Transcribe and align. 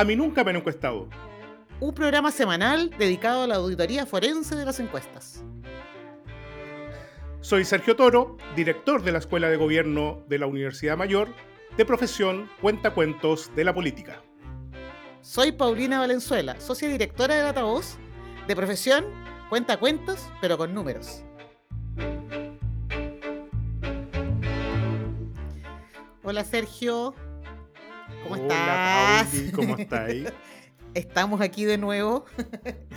A 0.00 0.04
mí 0.04 0.16
nunca 0.16 0.42
me 0.42 0.48
han 0.48 0.56
encuestado. 0.56 1.10
Un 1.78 1.92
programa 1.92 2.30
semanal 2.30 2.88
dedicado 2.88 3.42
a 3.42 3.46
la 3.46 3.56
auditoría 3.56 4.06
forense 4.06 4.56
de 4.56 4.64
las 4.64 4.80
encuestas. 4.80 5.44
Soy 7.42 7.66
Sergio 7.66 7.96
Toro, 7.96 8.38
director 8.56 9.02
de 9.02 9.12
la 9.12 9.18
Escuela 9.18 9.50
de 9.50 9.58
Gobierno 9.58 10.24
de 10.26 10.38
la 10.38 10.46
Universidad 10.46 10.96
Mayor, 10.96 11.28
de 11.76 11.84
profesión 11.84 12.48
Cuentacuentos 12.62 13.54
de 13.54 13.62
la 13.62 13.74
Política. 13.74 14.22
Soy 15.20 15.52
Paulina 15.52 15.98
Valenzuela, 15.98 16.58
socia 16.60 16.88
directora 16.88 17.34
de 17.34 17.42
Datavoz, 17.42 17.98
de 18.48 18.56
profesión 18.56 19.04
Cuentacuentos, 19.50 20.30
pero 20.40 20.56
con 20.56 20.72
números. 20.72 21.24
Hola 26.22 26.42
Sergio, 26.44 27.14
¿cómo 28.22 28.34
Hola, 28.34 28.42
estás? 28.42 29.28
Pauli, 29.28 29.52
¿Cómo 29.52 29.76
estáis? 29.76 30.32
Estamos 30.94 31.40
aquí 31.40 31.64
de 31.64 31.78
nuevo 31.78 32.24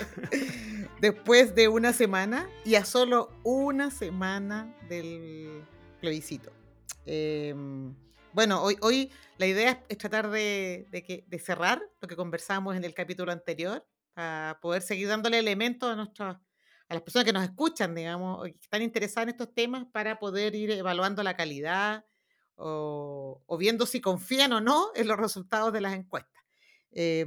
después 1.01 1.53
de 1.53 1.67
una 1.67 1.93
semana 1.93 2.49
y 2.65 2.75
a 2.75 2.85
solo 2.85 3.29
una 3.43 3.91
semana 3.91 4.75
del 4.89 5.63
plebiscito. 6.01 6.51
Eh, 7.05 7.53
bueno, 8.33 8.63
hoy, 8.63 8.77
hoy 8.81 9.11
la 9.37 9.45
idea 9.45 9.83
es 9.89 9.97
tratar 9.99 10.31
de, 10.31 10.87
de 10.89 11.03
que, 11.03 11.23
de 11.27 11.39
cerrar 11.39 11.83
lo 12.01 12.07
que 12.07 12.15
conversamos 12.15 12.75
en 12.75 12.83
el 12.83 12.95
capítulo 12.95 13.31
anterior 13.31 13.85
para 14.15 14.57
poder 14.59 14.81
seguir 14.81 15.07
dándole 15.07 15.37
elementos 15.37 15.91
a, 15.91 15.95
nuestros, 15.95 16.35
a 16.89 16.93
las 16.93 17.03
personas 17.03 17.25
que 17.25 17.33
nos 17.33 17.43
escuchan, 17.43 17.93
digamos, 17.93 18.43
que 18.43 18.57
están 18.59 18.81
interesadas 18.81 19.23
en 19.25 19.29
estos 19.29 19.53
temas 19.53 19.85
para 19.91 20.17
poder 20.17 20.55
ir 20.55 20.71
evaluando 20.71 21.21
la 21.21 21.35
calidad 21.35 22.05
o, 22.55 23.57
viendo 23.59 23.85
si 23.85 24.01
confían 24.01 24.53
o 24.53 24.61
no 24.61 24.91
en 24.95 25.07
los 25.07 25.17
resultados 25.17 25.73
de 25.73 25.81
las 25.81 25.93
encuestas. 25.93 26.43
Eh, 26.91 27.25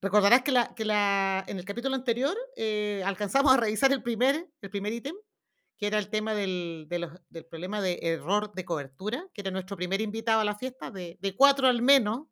recordarás 0.00 0.42
que, 0.42 0.52
en 0.52 1.58
el 1.58 1.64
capítulo 1.64 1.94
anterior 1.94 2.36
eh, 2.56 3.02
alcanzamos 3.04 3.52
a 3.52 3.56
revisar 3.56 3.92
el 3.92 4.02
primer, 4.02 4.48
el 4.60 4.70
primer 4.70 4.92
ítem, 4.92 5.14
que 5.76 5.86
era 5.86 5.98
el 5.98 6.10
tema 6.10 6.34
del, 6.34 6.86
del 6.88 7.46
problema 7.46 7.80
de 7.80 7.98
error 8.02 8.52
de 8.52 8.64
cobertura, 8.64 9.26
que 9.32 9.40
era 9.40 9.50
nuestro 9.50 9.76
primer 9.76 10.00
invitado 10.00 10.40
a 10.40 10.44
la 10.44 10.56
fiesta, 10.56 10.90
de, 10.90 11.18
de 11.20 11.36
cuatro 11.36 11.68
al 11.68 11.80
menos. 11.80 12.26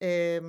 Eh, 0.00 0.40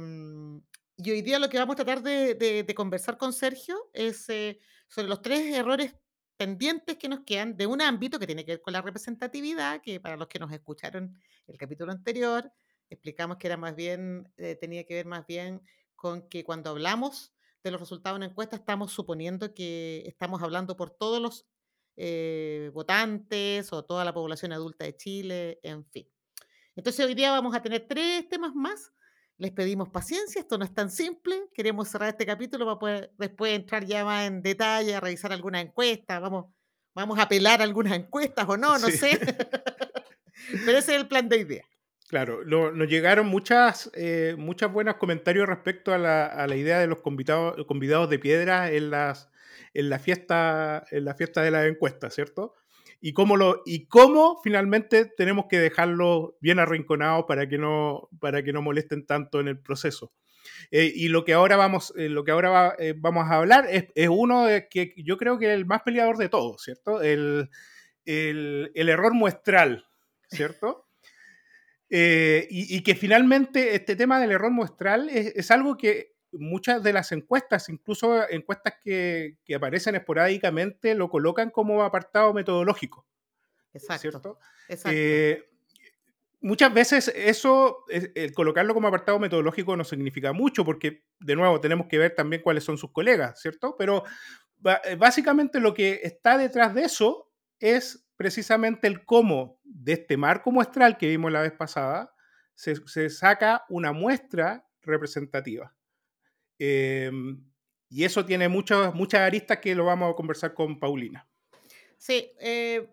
y 1.02 1.12
hoy 1.12 1.22
día 1.22 1.40
lo 1.40 1.50
que 1.50 1.58
vamos 1.58 1.74
a 1.74 1.84
tratar 1.84 2.04
de 2.04 2.74
conversar 2.76 3.18
con 3.18 3.32
Sergio 3.34 3.90
es 3.94 4.28
eh, 4.30 4.60
sobre 4.90 5.08
los 5.08 5.22
tres 5.22 5.56
errores 5.56 5.96
pendientes 6.40 6.96
que 6.98 7.10
nos 7.10 7.26
quedan 7.26 7.58
de 7.58 7.68
un 7.68 7.82
ámbito 7.82 8.18
que 8.18 8.26
tiene 8.26 8.46
que 8.46 8.54
ver 8.54 8.62
con 8.62 8.72
la 8.72 8.82
representatividad, 8.82 9.82
que 9.82 10.00
para 10.00 10.16
los 10.16 10.30
que 10.30 10.40
nos 10.40 10.50
escucharon 10.54 11.20
el 11.48 11.58
capítulo 11.58 11.92
anterior, 11.92 12.50
explicamos 12.90 13.36
que 13.36 13.48
era 13.48 13.58
más 13.58 13.76
bien, 13.76 14.32
eh, 14.38 14.56
tenía 14.56 14.86
que 14.86 14.94
ver 14.94 15.06
más 15.06 15.28
bien 15.28 15.62
con 15.98 16.30
que 16.30 16.46
cuando 16.46 16.70
hablamos 16.70 17.34
de 17.62 17.72
los 17.72 17.82
resultados 17.82 18.16
de 18.16 18.24
una 18.24 18.32
encuesta 18.32 18.56
estamos 18.56 18.94
suponiendo 18.94 19.54
que 19.54 20.04
estamos 20.08 20.42
hablando 20.42 20.78
por 20.78 20.92
todos 20.92 21.22
los 21.22 21.46
eh, 21.98 22.72
votantes 22.74 23.74
o 23.74 23.84
toda 23.84 24.06
la 24.06 24.14
población 24.14 24.54
adulta 24.54 24.86
de 24.86 24.96
Chile, 24.96 25.60
en 25.62 25.84
fin. 25.92 26.08
Entonces 26.74 27.06
hoy 27.06 27.16
día 27.16 27.32
vamos 27.32 27.54
a 27.54 27.62
tener 27.62 27.86
tres 27.86 28.30
temas 28.30 28.56
más. 28.56 28.94
Les 29.40 29.52
pedimos 29.52 29.88
paciencia, 29.90 30.42
esto 30.42 30.58
no 30.58 30.66
es 30.66 30.74
tan 30.74 30.92
simple. 30.92 31.34
Queremos 31.54 31.88
cerrar 31.88 32.10
este 32.10 32.26
capítulo 32.26 32.66
para 32.66 32.78
poder 32.80 33.12
después 33.18 33.54
entrar 33.56 33.86
ya 33.86 34.04
más 34.04 34.28
en 34.28 34.42
detalle, 34.42 34.94
a 34.96 35.00
revisar 35.00 35.32
algunas 35.32 35.64
encuestas. 35.64 36.20
Vamos, 36.22 36.54
vamos 36.94 37.18
a 37.18 37.24
apelar 37.24 37.62
algunas 37.62 37.94
encuestas 37.94 38.46
o 38.50 38.58
no, 38.58 38.78
no 38.78 38.88
Sí. 38.88 38.98
sé. 38.98 39.18
Pero 40.66 40.78
ese 40.78 40.96
es 40.96 41.02
el 41.02 41.08
plan 41.08 41.30
de 41.30 41.38
idea. 41.38 41.64
Claro, 42.10 42.44
lo- 42.44 42.72
nos 42.74 42.90
llegaron 42.90 43.28
muchas, 43.28 43.90
eh, 43.94 44.36
muchas 44.38 44.72
buenos 44.74 44.96
comentarios 44.96 45.48
respecto 45.48 45.94
a 45.94 45.98
la, 45.98 46.26
a 46.26 46.46
la 46.48 46.56
idea 46.58 46.80
de 46.80 46.88
los 46.88 47.02
convidados, 47.02 47.66
convidados 47.66 48.10
de 48.10 48.20
piedra 48.20 48.72
en, 48.72 48.90
las, 48.90 49.30
en, 49.74 49.90
la 49.90 50.00
fiesta, 50.00 50.84
en 50.92 51.06
la 51.06 51.14
fiesta 51.14 51.44
de 51.44 51.52
las 51.52 51.66
encuestas, 51.68 52.14
¿cierto? 52.16 52.56
Y 53.02 53.14
cómo, 53.14 53.38
lo, 53.38 53.62
y 53.66 53.88
cómo 53.88 54.40
finalmente 54.44 55.06
tenemos 55.06 55.46
que 55.50 55.58
dejarlos 55.60 56.32
bien 56.42 56.60
arrinconados 56.60 57.26
para 57.28 57.48
que 57.48 57.58
no, 57.58 58.10
para 58.20 58.44
que 58.44 58.52
no 58.54 58.62
molesten 58.62 59.06
tanto 59.06 59.40
en 59.40 59.48
el 59.48 59.60
proceso. 59.60 60.12
Eh, 60.72 60.92
y 60.96 61.08
lo 61.10 61.24
que 61.26 61.34
ahora 61.34 61.56
vamos, 61.58 61.94
eh, 61.98 62.10
lo 62.10 62.24
que 62.24 62.32
ahora 62.32 62.50
va- 62.50 62.76
eh, 62.80 62.94
vamos 62.98 63.26
a 63.30 63.36
hablar 63.38 63.68
es, 63.70 63.86
es 63.96 64.10
uno 64.10 64.46
de 64.46 64.68
que 64.70 64.94
yo 64.98 65.18
creo 65.18 65.38
que 65.40 65.48
es 65.48 65.52
el 65.54 65.66
más 65.66 65.82
peleador 65.84 66.18
de 66.18 66.30
todos, 66.30 66.62
¿cierto? 66.64 67.02
El, 67.02 67.50
el- 68.06 68.72
el 68.76 68.90
error 68.90 69.14
muestral, 69.14 69.86
¿cierto? 70.30 70.88
Y, 71.92 72.76
y 72.78 72.84
que 72.84 72.96
finalmente 72.96 73.74
este 73.76 73.96
tema 73.96 74.20
del 74.20 74.32
error 74.32 74.52
muestral 74.52 75.10
es, 75.10 75.34
es 75.36 75.50
algo 75.52 75.76
que 75.78 76.14
muchas 76.32 76.84
de 76.84 76.94
las 76.94 77.12
encuestas, 77.12 77.70
incluso 77.70 78.28
encuestas 78.30 78.76
que, 78.84 79.38
que 79.46 79.56
aparecen 79.56 79.96
esporádicamente, 79.96 80.96
lo 80.96 81.10
colocan 81.10 81.50
como 81.50 81.84
apartado 81.84 82.34
metodológico, 82.34 83.08
Exacto. 83.74 84.02
¿cierto? 84.02 84.40
exacto. 84.68 84.92
Eh, 84.94 85.44
muchas 86.42 86.74
veces 86.74 87.12
eso, 87.16 87.84
es- 87.90 88.12
el 88.16 88.34
colocarlo 88.34 88.74
como 88.74 88.88
apartado 88.88 89.20
metodológico 89.20 89.76
no 89.76 89.84
significa 89.84 90.34
mucho, 90.34 90.64
porque 90.66 91.04
de 91.20 91.36
nuevo 91.36 91.60
tenemos 91.60 91.88
que 91.88 91.98
ver 91.98 92.16
también 92.16 92.42
cuáles 92.42 92.64
son 92.64 92.78
sus 92.78 92.92
colegas, 92.92 93.42
¿cierto? 93.42 93.76
Pero 93.78 94.04
eh, 94.86 94.96
básicamente 94.96 95.60
lo 95.60 95.74
que 95.74 96.02
está 96.04 96.38
detrás 96.38 96.74
de 96.76 96.84
eso 96.84 97.32
es 97.60 98.06
precisamente 98.16 98.88
el 98.88 99.06
cómo 99.06 99.60
de 99.64 99.94
este 99.94 100.18
marco 100.18 100.52
muestral 100.52 100.98
que 100.98 101.08
vimos 101.08 101.32
la 101.32 101.42
vez 101.42 101.54
pasada 101.54 102.14
se, 102.56 102.76
se 102.88 103.10
saca 103.10 103.64
una 103.70 103.94
muestra 103.94 104.66
representativa. 104.82 105.74
Eh, 106.60 107.12
y 107.90 108.04
eso 108.04 108.26
tiene 108.26 108.48
muchas, 108.48 108.94
muchas 108.94 109.22
aristas 109.22 109.60
que 109.60 109.74
lo 109.74 109.86
vamos 109.86 110.12
a 110.12 110.16
conversar 110.16 110.54
con 110.54 110.80
Paulina. 110.80 111.28
Sí, 111.98 112.32
eh, 112.40 112.88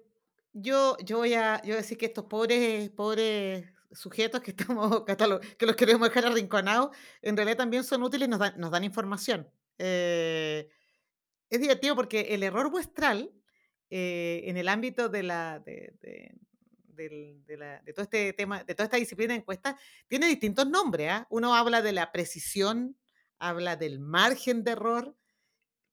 yo, 0.53 0.97
yo, 1.05 1.19
voy 1.19 1.35
a, 1.35 1.61
yo 1.63 1.77
decir 1.77 1.99
que 1.99 2.07
estos 2.07 2.25
pobres, 2.25 2.89
pobres 2.91 3.67
sujetos 3.93 4.41
que, 4.41 4.53
estamos 4.53 5.05
que 5.59 5.67
los 5.67 5.77
queremos 5.77 6.09
dejar 6.09 6.27
arrinconados, 6.27 6.97
en 7.23 7.37
realidad 7.37 7.59
también 7.59 7.85
son 7.85 8.03
útiles 8.03 8.29
nos 8.29 8.39
dan, 8.39 8.55
nos 8.59 8.71
dan 8.71 8.85
información. 8.85 9.51
Eh, 9.79 10.69
es 11.51 11.61
divertido 11.61 11.95
porque 11.95 12.21
el 12.35 12.43
error 12.43 12.71
muestral 12.71 13.33
eh, 13.91 14.43
en 14.47 14.57
el 14.57 14.69
ámbito 14.69 15.09
de 15.09 15.23
la, 15.23 15.61
de, 15.61 15.95
de 16.01 17.57
la- 17.57 17.81
de 17.83 17.93
todo 17.93 18.03
este 18.03 18.33
tema, 18.33 18.65
de 18.65 18.75
toda 18.75 18.85
esta 18.87 18.97
disciplina 18.97 19.35
de 19.35 19.41
encuestas, 19.41 19.77
tiene 20.09 20.27
distintos 20.27 20.67
nombres. 20.69 21.11
¿ah? 21.11 21.27
Uno 21.31 21.55
habla 21.55 21.83
de 21.83 21.93
la 21.93 22.11
precisión, 22.11 22.97
habla 23.39 23.77
del 23.77 24.01
margen 24.01 24.65
de 24.65 24.73
error, 24.73 25.17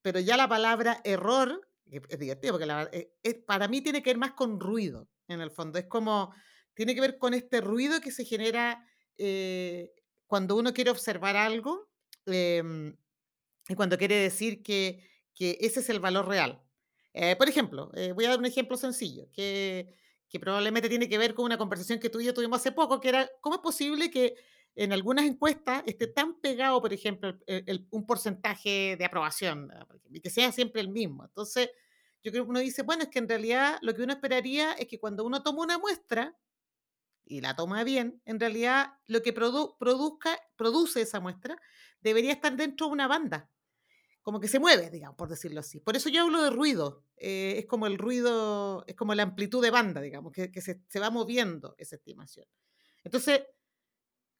pero 0.01 0.19
ya 0.19 0.37
la 0.37 0.47
palabra 0.47 1.01
error 1.03 1.67
es 2.09 2.19
divertido 2.19 2.57
porque 2.57 3.11
eh, 3.23 3.33
para 3.45 3.67
mí 3.67 3.81
tiene 3.81 4.01
que 4.01 4.09
ver 4.09 4.17
más 4.17 4.33
con 4.33 4.59
ruido, 4.59 5.09
en 5.27 5.41
el 5.41 5.51
fondo. 5.51 5.77
Es 5.79 5.85
como, 5.85 6.33
tiene 6.73 6.95
que 6.95 7.01
ver 7.01 7.17
con 7.17 7.33
este 7.33 7.61
ruido 7.61 8.01
que 8.01 8.11
se 8.11 8.25
genera 8.25 8.85
eh, 9.17 9.91
cuando 10.27 10.55
uno 10.55 10.73
quiere 10.73 10.89
observar 10.89 11.35
algo 11.35 11.89
em, 12.25 12.95
y 13.67 13.75
cuando 13.75 13.97
quiere 13.97 14.15
decir 14.15 14.63
que, 14.63 15.07
ese 15.37 15.81
es 15.81 15.89
el 15.89 15.99
valor 15.99 16.27
real. 16.27 16.63
Eh, 17.13 17.35
por 17.35 17.49
ejemplo, 17.49 17.91
voy 18.15 18.25
a 18.25 18.29
dar 18.29 18.39
un 18.39 18.45
ejemplo 18.45 18.77
sencillo, 18.77 19.29
que, 19.33 19.93
que 20.29 20.39
probablemente 20.39 20.89
tiene 20.89 21.09
que 21.09 21.17
ver 21.17 21.33
con 21.35 21.45
una 21.45 21.57
conversación 21.57 21.99
que 21.99 22.09
tú 22.09 22.19
y 22.19 22.25
yo 22.25 22.33
tuvimos 22.33 22.59
hace 22.59 22.71
poco, 22.71 22.99
que 22.99 23.09
era, 23.09 23.29
¿cómo 23.41 23.57
es 23.57 23.61
posible 23.61 24.09
que 24.09 24.35
en 24.75 24.93
algunas 24.93 25.25
encuestas 25.25 25.83
esté 25.85 26.07
tan 26.07 26.39
pegado, 26.41 26.81
por 26.81 26.93
ejemplo, 26.93 27.37
un 27.91 28.05
porcentaje 28.05 28.95
de 28.97 29.05
aprobación, 29.05 29.69
y 30.09 30.19
que 30.19 30.29
sea 30.29 30.51
siempre 30.51 30.81
el 30.81 30.89
mismo? 30.89 31.25
Entonces, 31.25 31.69
yo 32.23 32.31
creo 32.31 32.45
que 32.45 32.49
uno 32.51 32.59
dice, 32.59 32.83
bueno, 32.83 33.03
es 33.03 33.09
que 33.09 33.19
en 33.19 33.29
realidad 33.29 33.77
lo 33.81 33.93
que 33.93 34.03
uno 34.03 34.13
esperaría 34.13 34.73
es 34.73 34.87
que 34.87 34.99
cuando 34.99 35.25
uno 35.25 35.43
toma 35.43 35.63
una 35.63 35.77
muestra 35.77 36.37
y 37.25 37.41
la 37.41 37.55
toma 37.55 37.83
bien, 37.83 38.21
en 38.25 38.39
realidad 38.39 38.93
lo 39.07 39.21
que 39.21 39.33
produ- 39.33 39.77
produzca, 39.79 40.37
produce 40.57 41.01
esa 41.01 41.19
muestra 41.19 41.57
debería 42.01 42.33
estar 42.33 42.55
dentro 42.55 42.87
de 42.87 42.93
una 42.93 43.07
banda 43.07 43.49
como 44.21 44.39
que 44.39 44.47
se 44.47 44.59
mueve, 44.59 44.89
digamos, 44.89 45.17
por 45.17 45.29
decirlo 45.29 45.59
así. 45.59 45.79
Por 45.81 45.95
eso 45.97 46.09
yo 46.09 46.23
hablo 46.23 46.43
de 46.43 46.49
ruido. 46.49 47.05
eh, 47.17 47.55
es 47.59 47.65
como 47.67 47.87
el 47.87 47.97
ruido, 47.97 48.83
es 48.87 48.95
como 48.95 49.13
la 49.15 49.23
amplitud 49.23 49.61
de 49.61 49.71
banda, 49.71 50.01
digamos, 50.01 50.31
que, 50.33 50.49
se 50.61 50.99
va 50.99 51.09
moviendo 51.09 51.75
esa 51.77 51.95
estimación. 51.97 52.45
Entonces, 53.03 53.43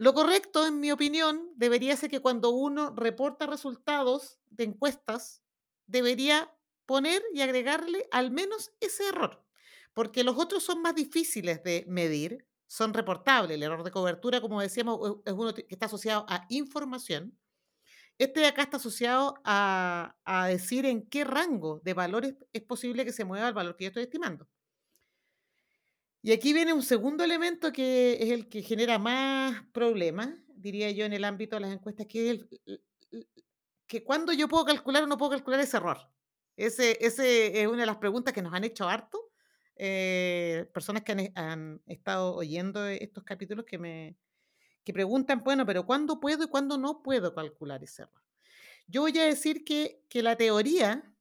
lo 0.04 0.14
correcto, 0.14 0.66
en 0.68 0.80
mi 0.80 0.92
opinión, 0.92 1.52
debería 1.56 1.96
ser 1.98 2.10
que 2.10 2.22
cuando 2.22 2.50
uno 2.52 2.94
reporta 2.96 3.46
resultados 3.48 4.40
de 4.50 4.66
encuestas, 4.66 5.44
debería 5.88 6.54
poner 6.86 7.22
y 7.34 7.42
agregarle 7.42 8.08
al 8.12 8.32
menos 8.32 8.72
ese 8.82 9.08
error, 9.10 9.46
porque 9.94 10.24
los 10.24 10.38
otros 10.38 10.64
son 10.64 10.82
más 10.82 10.96
difíciles 10.96 11.64
de 11.64 11.86
medir, 11.88 12.48
son 12.68 12.94
reportables. 12.94 13.56
El 13.56 13.64
error 13.64 13.84
de 13.84 13.92
cobertura, 13.92 14.42
como 14.42 14.62
decíamos, 14.62 15.00
es- 15.26 15.34
uno 15.34 15.54
que 15.54 15.66
está 15.70 15.86
asociado 15.88 16.26
a 16.30 16.46
información. 16.50 17.38
Este 18.20 18.42
de 18.42 18.48
acá 18.48 18.64
está 18.64 18.78
asociado 18.78 19.36
a, 19.46 20.18
a 20.26 20.48
decir 20.48 20.86
en 20.86 21.10
qué 21.10 21.26
rango 21.26 21.82
de 21.84 21.94
valores 21.96 22.36
es 22.54 22.64
posible 22.64 23.06
que 23.06 23.14
se 23.14 23.26
mueva 23.26 23.48
el 23.50 23.56
valor 23.56 23.78
que 23.78 23.86
yo 23.86 23.90
estoy 23.90 24.04
estimando. 24.04 24.50
Y 26.24 26.32
aquí 26.32 26.54
viene 26.54 26.74
un 26.74 26.82
segundo 26.82 27.24
elemento 27.24 27.72
que 27.72 28.18
es 28.20 28.32
el 28.32 28.50
que 28.50 28.64
genera 28.64 28.98
más 28.98 29.64
problemas 29.74 30.30
diría 30.64 30.90
yo, 30.92 31.06
en 31.06 31.14
el 31.14 31.26
ámbito 31.26 31.58
de 31.58 31.60
las 31.60 31.74
encuestas, 31.74 32.08
que 32.08 32.32
es 32.32 32.40
que 33.86 34.04
cuando 34.04 34.32
yo 34.34 34.48
puedo 34.48 34.66
calcular 34.66 35.04
o 35.04 35.08
no 35.08 35.18
puedo 35.18 35.32
calcular 35.32 35.60
ese 35.60 35.78
error. 35.78 35.98
Ese, 36.56 36.98
ese 37.02 37.62
es 37.62 37.68
una 37.68 37.82
de 37.82 37.86
las 37.86 37.98
preguntas 37.98 38.34
que 38.34 38.42
nos 38.42 38.54
han 38.54 38.64
hecho 38.64 38.88
harto. 38.88 39.20
Eh, 39.76 40.70
personas 40.74 41.04
que 41.04 41.12
han, 41.12 41.32
han, 41.36 41.82
estado 41.88 42.36
oyendo 42.36 42.86
estos 42.88 43.24
capítulos 43.24 43.66
que 43.66 43.78
me 43.78 44.18
que 44.84 44.94
preguntan, 44.94 45.42
bueno, 45.44 45.66
pero 45.66 45.86
¿cuándo 45.86 46.20
puedo 46.20 46.44
y 46.44 46.48
cuándo 46.48 46.78
no 46.78 47.02
puedo 47.02 47.34
calcular 47.34 47.84
ese 47.84 48.04
error? 48.04 48.22
Yo 48.86 49.02
voy 49.02 49.18
a 49.18 49.24
decir 49.24 49.64
que, 49.64 50.04
que 50.10 50.22
la 50.22 50.36
teoría, 50.36 51.13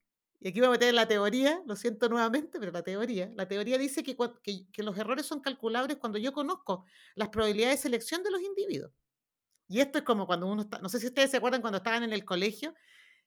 y 0.43 0.49
aquí 0.49 0.59
voy 0.61 0.69
a 0.69 0.73
meter 0.73 0.93
la 0.93 1.07
teoría, 1.07 1.63
lo 1.67 1.77
siento 1.77 2.09
nuevamente, 2.09 2.59
pero 2.59 2.73
la 2.73 2.83
teoría, 2.83 3.31
la 3.37 3.47
teoría 3.47 3.79
dice 3.79 4.03
que, 4.03 4.17
que, 4.43 4.67
que 4.73 4.83
los 4.83 4.99
errores 4.99 5.25
son 5.27 5.41
calculables 5.41 5.99
cuando 5.99 6.19
yo 6.19 6.33
conozco 6.33 6.85
las 7.15 7.29
probabilidades 7.29 7.79
de 7.79 7.83
selección 7.83 8.23
de 8.25 8.33
los 8.33 8.43
individuos. 8.43 8.93
Y 9.69 9.81
esto 9.81 9.99
es 9.99 10.05
como 10.05 10.27
cuando 10.27 10.49
uno 10.49 10.63
está, 10.63 10.79
no 10.81 10.89
sé 10.89 11.01
si 11.01 11.07
ustedes 11.07 11.31
se 11.31 11.37
acuerdan 11.39 11.61
cuando 11.61 11.79
estaban 11.79 12.03
en 12.03 12.13
el 12.13 12.25
colegio 12.25 12.75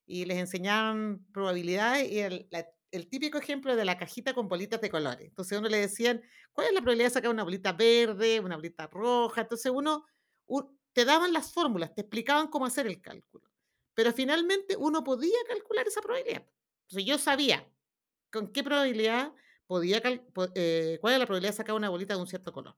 y 0.05 0.25
les 0.25 0.37
enseñaban 0.37 1.25
probabilidades 1.31 2.11
y 2.11 2.19
el, 2.19 2.47
la, 2.51 2.67
el 2.91 3.09
típico 3.09 3.37
ejemplo 3.37 3.75
de 3.75 3.85
la 3.85 3.97
cajita 3.97 4.33
con 4.33 4.47
bolitas 4.47 4.81
de 4.81 4.89
colores. 4.89 5.27
Entonces 5.27 5.57
uno 5.57 5.69
le 5.69 5.77
decían, 5.79 6.21
¿cuál 6.51 6.67
es 6.67 6.73
la 6.73 6.81
probabilidad 6.81 7.07
de 7.09 7.13
sacar 7.13 7.31
una 7.31 7.43
bolita 7.43 7.73
verde, 7.73 8.39
una 8.39 8.55
bolita 8.55 8.87
roja? 8.87 9.41
Entonces 9.41 9.71
uno, 9.73 10.05
te 10.93 11.05
daban 11.05 11.33
las 11.33 11.51
fórmulas, 11.51 11.93
te 11.93 12.01
explicaban 12.01 12.47
cómo 12.47 12.65
hacer 12.65 12.87
el 12.87 13.01
cálculo. 13.01 13.49
Pero 13.93 14.13
finalmente 14.13 14.75
uno 14.77 15.03
podía 15.03 15.37
calcular 15.47 15.87
esa 15.87 16.01
probabilidad. 16.01 16.45
Entonces 16.85 17.05
yo 17.05 17.17
sabía 17.17 17.67
con 18.31 18.51
qué 18.51 18.63
probabilidad 18.63 19.33
podía, 19.67 20.01
eh, 20.55 20.97
cuál 21.01 21.13
es 21.13 21.19
la 21.19 21.25
probabilidad 21.25 21.51
de 21.51 21.57
sacar 21.57 21.75
una 21.75 21.89
bolita 21.89 22.15
de 22.15 22.21
un 22.21 22.27
cierto 22.27 22.51
color. 22.51 22.75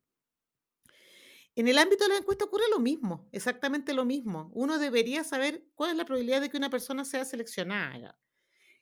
En 1.55 1.67
el 1.67 1.77
ámbito 1.79 2.03
de 2.03 2.09
la 2.09 2.17
encuesta 2.17 2.45
ocurre 2.45 2.65
lo 2.69 2.79
mismo, 2.79 3.27
exactamente 3.31 3.93
lo 3.93 4.05
mismo. 4.05 4.51
Uno 4.53 4.77
debería 4.77 5.23
saber 5.23 5.65
cuál 5.73 5.91
es 5.91 5.97
la 5.97 6.05
probabilidad 6.05 6.39
de 6.41 6.49
que 6.49 6.57
una 6.57 6.69
persona 6.69 7.03
sea 7.03 7.25
seleccionada. 7.25 8.19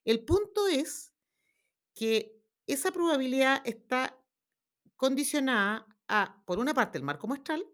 El 0.04 0.26
punto 0.26 0.68
es 0.68 1.14
que 1.94 2.38
esa 2.68 2.92
probabilidad 2.92 3.62
está 3.64 4.20
condicionada 4.98 5.88
a, 6.08 6.44
por 6.46 6.60
una 6.60 6.74
parte, 6.74 6.98
el 6.98 7.04
marco 7.04 7.28
muestral. 7.28 7.66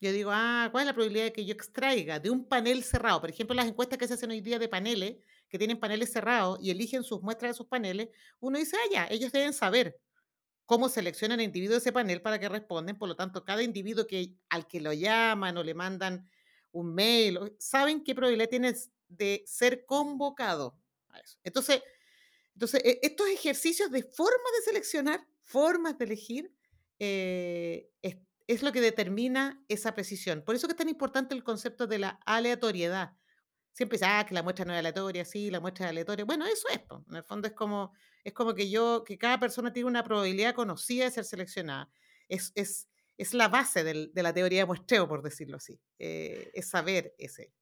Yo 0.00 0.12
digo, 0.12 0.30
ah, 0.32 0.68
¿cuál 0.72 0.82
es 0.82 0.86
la 0.86 0.94
probabilidad 0.94 1.24
de 1.24 1.32
que 1.32 1.44
yo 1.44 1.52
extraiga 1.52 2.18
de 2.18 2.30
un 2.30 2.48
panel 2.48 2.82
cerrado? 2.84 3.20
Por 3.20 3.30
ejemplo, 3.30 3.54
las 3.54 3.66
encuestas 3.66 3.98
que 3.98 4.08
se 4.08 4.14
hacen 4.14 4.30
hoy 4.30 4.40
día 4.40 4.58
de 4.58 4.68
paneles, 4.68 5.16
que 5.48 5.58
tienen 5.58 5.78
paneles 5.78 6.12
cerrados 6.12 6.58
y 6.62 6.70
eligen 6.70 7.02
sus 7.02 7.22
muestras 7.22 7.50
de 7.50 7.56
sus 7.56 7.66
paneles, 7.66 8.08
uno 8.40 8.58
dice, 8.58 8.76
ah, 8.76 8.88
ya, 8.92 9.06
ellos 9.10 9.32
deben 9.32 9.52
saber 9.52 9.98
cómo 10.66 10.88
seleccionan 10.88 11.40
individuos 11.40 11.76
de 11.76 11.88
ese 11.88 11.92
panel 11.92 12.20
para 12.20 12.38
que 12.38 12.48
responden. 12.48 12.98
Por 12.98 13.08
lo 13.08 13.16
tanto, 13.16 13.44
cada 13.44 13.62
individuo 13.62 14.06
que, 14.06 14.34
al 14.50 14.66
que 14.66 14.80
lo 14.80 14.92
llaman 14.92 15.56
o 15.56 15.62
le 15.62 15.74
mandan 15.74 16.28
un 16.72 16.94
mail, 16.94 17.54
saben 17.58 18.04
qué 18.04 18.14
probabilidad 18.14 18.50
tiene 18.50 18.74
de 19.08 19.42
ser 19.46 19.86
convocado. 19.86 20.78
Entonces, 21.42 21.82
entonces, 22.54 22.82
e, 22.84 22.98
estos 23.02 23.28
ejercicios 23.28 23.90
de 23.90 24.02
formas 24.02 24.52
de 24.58 24.64
seleccionar, 24.64 25.26
formas 25.42 25.96
de 25.96 26.04
elegir, 26.04 26.52
eh, 26.98 27.88
es, 28.02 28.16
es, 28.46 28.62
lo 28.62 28.72
que 28.72 28.80
determina 28.80 29.64
esa 29.68 29.94
precisión. 29.94 30.42
Por 30.44 30.54
eso 30.54 30.66
que 30.66 30.72
es 30.72 30.76
tan 30.76 30.88
importante 30.88 31.34
el 31.34 31.44
concepto 31.44 31.86
de 31.86 32.00
la 32.00 32.20
aleatoriedad. 32.26 33.12
Siempre 33.78 33.96
dice, 33.96 34.06
ah, 34.08 34.26
que 34.26 34.34
la 34.34 34.42
muestra 34.42 34.64
no 34.64 34.72
es 34.72 34.80
aleatoria, 34.80 35.24
sí, 35.24 35.52
la 35.52 35.60
muestra 35.60 35.86
es 35.86 35.90
aleatoria. 35.90 36.24
Bueno, 36.24 36.44
eso 36.46 36.66
es, 36.68 36.80
pues. 36.80 37.00
en 37.08 37.14
el 37.14 37.22
fondo 37.22 37.46
es 37.46 37.54
como, 37.54 37.92
es 38.24 38.32
como 38.32 38.52
que 38.52 38.68
yo, 38.68 39.04
que 39.06 39.16
cada 39.16 39.38
persona 39.38 39.72
tiene 39.72 39.88
una 39.88 40.02
probabilidad 40.02 40.52
conocida 40.52 41.04
de 41.04 41.12
ser 41.12 41.24
seleccionada. 41.24 41.88
Es, 42.28 42.50
es, 42.56 42.88
es 43.16 43.34
la 43.34 43.46
base 43.46 43.84
del, 43.84 44.12
de 44.12 44.22
la 44.24 44.34
teoría 44.34 44.62
de 44.62 44.66
muestreo, 44.66 45.06
por 45.06 45.22
decirlo 45.22 45.58
así. 45.58 45.80
Eh, 46.00 46.50
es 46.54 46.68
saber 46.68 47.14
ese, 47.18 47.52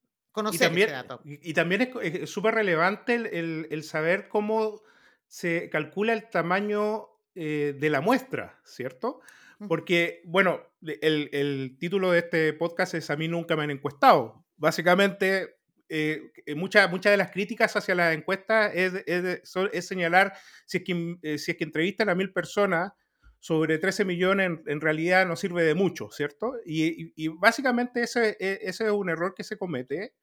y 0.52 0.58
también, 0.58 0.90
Y, 1.24 1.52
también 1.54 1.92
es 2.02 2.30
súper 2.30 2.54
relevante 2.54 3.14
el, 3.14 3.68
el, 3.70 3.82
saber 3.82 4.28
cómo 4.28 4.82
se 5.26 5.68
calcula 5.70 6.12
el 6.14 6.30
tamaño 6.30 7.08
eh, 7.34 7.74
de 7.78 7.90
la 7.90 8.00
muestra, 8.00 8.58
¿cierto? 8.64 9.20
Porque, 9.68 10.22
bueno, 10.24 10.60
el, 10.82 11.30
el, 11.32 11.76
título 11.78 12.10
de 12.10 12.20
este 12.20 12.52
podcast 12.52 12.94
es 12.94 13.10
A 13.10 13.16
mí 13.16 13.28
nunca 13.28 13.56
me 13.56 13.64
han 13.64 13.70
encuestado. 13.70 14.44
Básicamente, 14.56 15.55
eh, 15.88 16.32
eh 16.44 16.54
muchas 16.54 16.90
mucha 16.90 17.10
de 17.10 17.16
las 17.16 17.30
críticas 17.30 17.76
hacia 17.76 17.94
las 17.94 18.14
encuestas 18.14 18.72
es, 18.74 18.92
es, 19.06 19.86
señalar 19.86 20.32
si 20.64 20.78
es, 20.78 20.84
que, 20.84 21.16
eh, 21.22 21.38
si 21.38 21.52
es 21.52 21.56
que 21.56 21.64
entrevistan 21.64 22.08
a 22.08 22.14
mil 22.14 22.32
personas 22.32 22.92
sobre 23.38 23.78
13 23.78 24.04
millones 24.04 24.58
en, 24.66 24.80
realidad 24.80 25.26
no 25.26 25.36
sirve 25.36 25.62
de 25.62 25.74
mucho, 25.74 26.10
¿cierto? 26.10 26.54
Y, 26.64 27.28
básicamente 27.28 28.02
ese, 28.02 28.36
e, 28.40 28.58
ese, 28.62 28.86
es 28.86 28.90
un 28.90 29.08
error 29.08 29.34
que 29.36 29.44
se 29.44 29.56
comete 29.56 30.14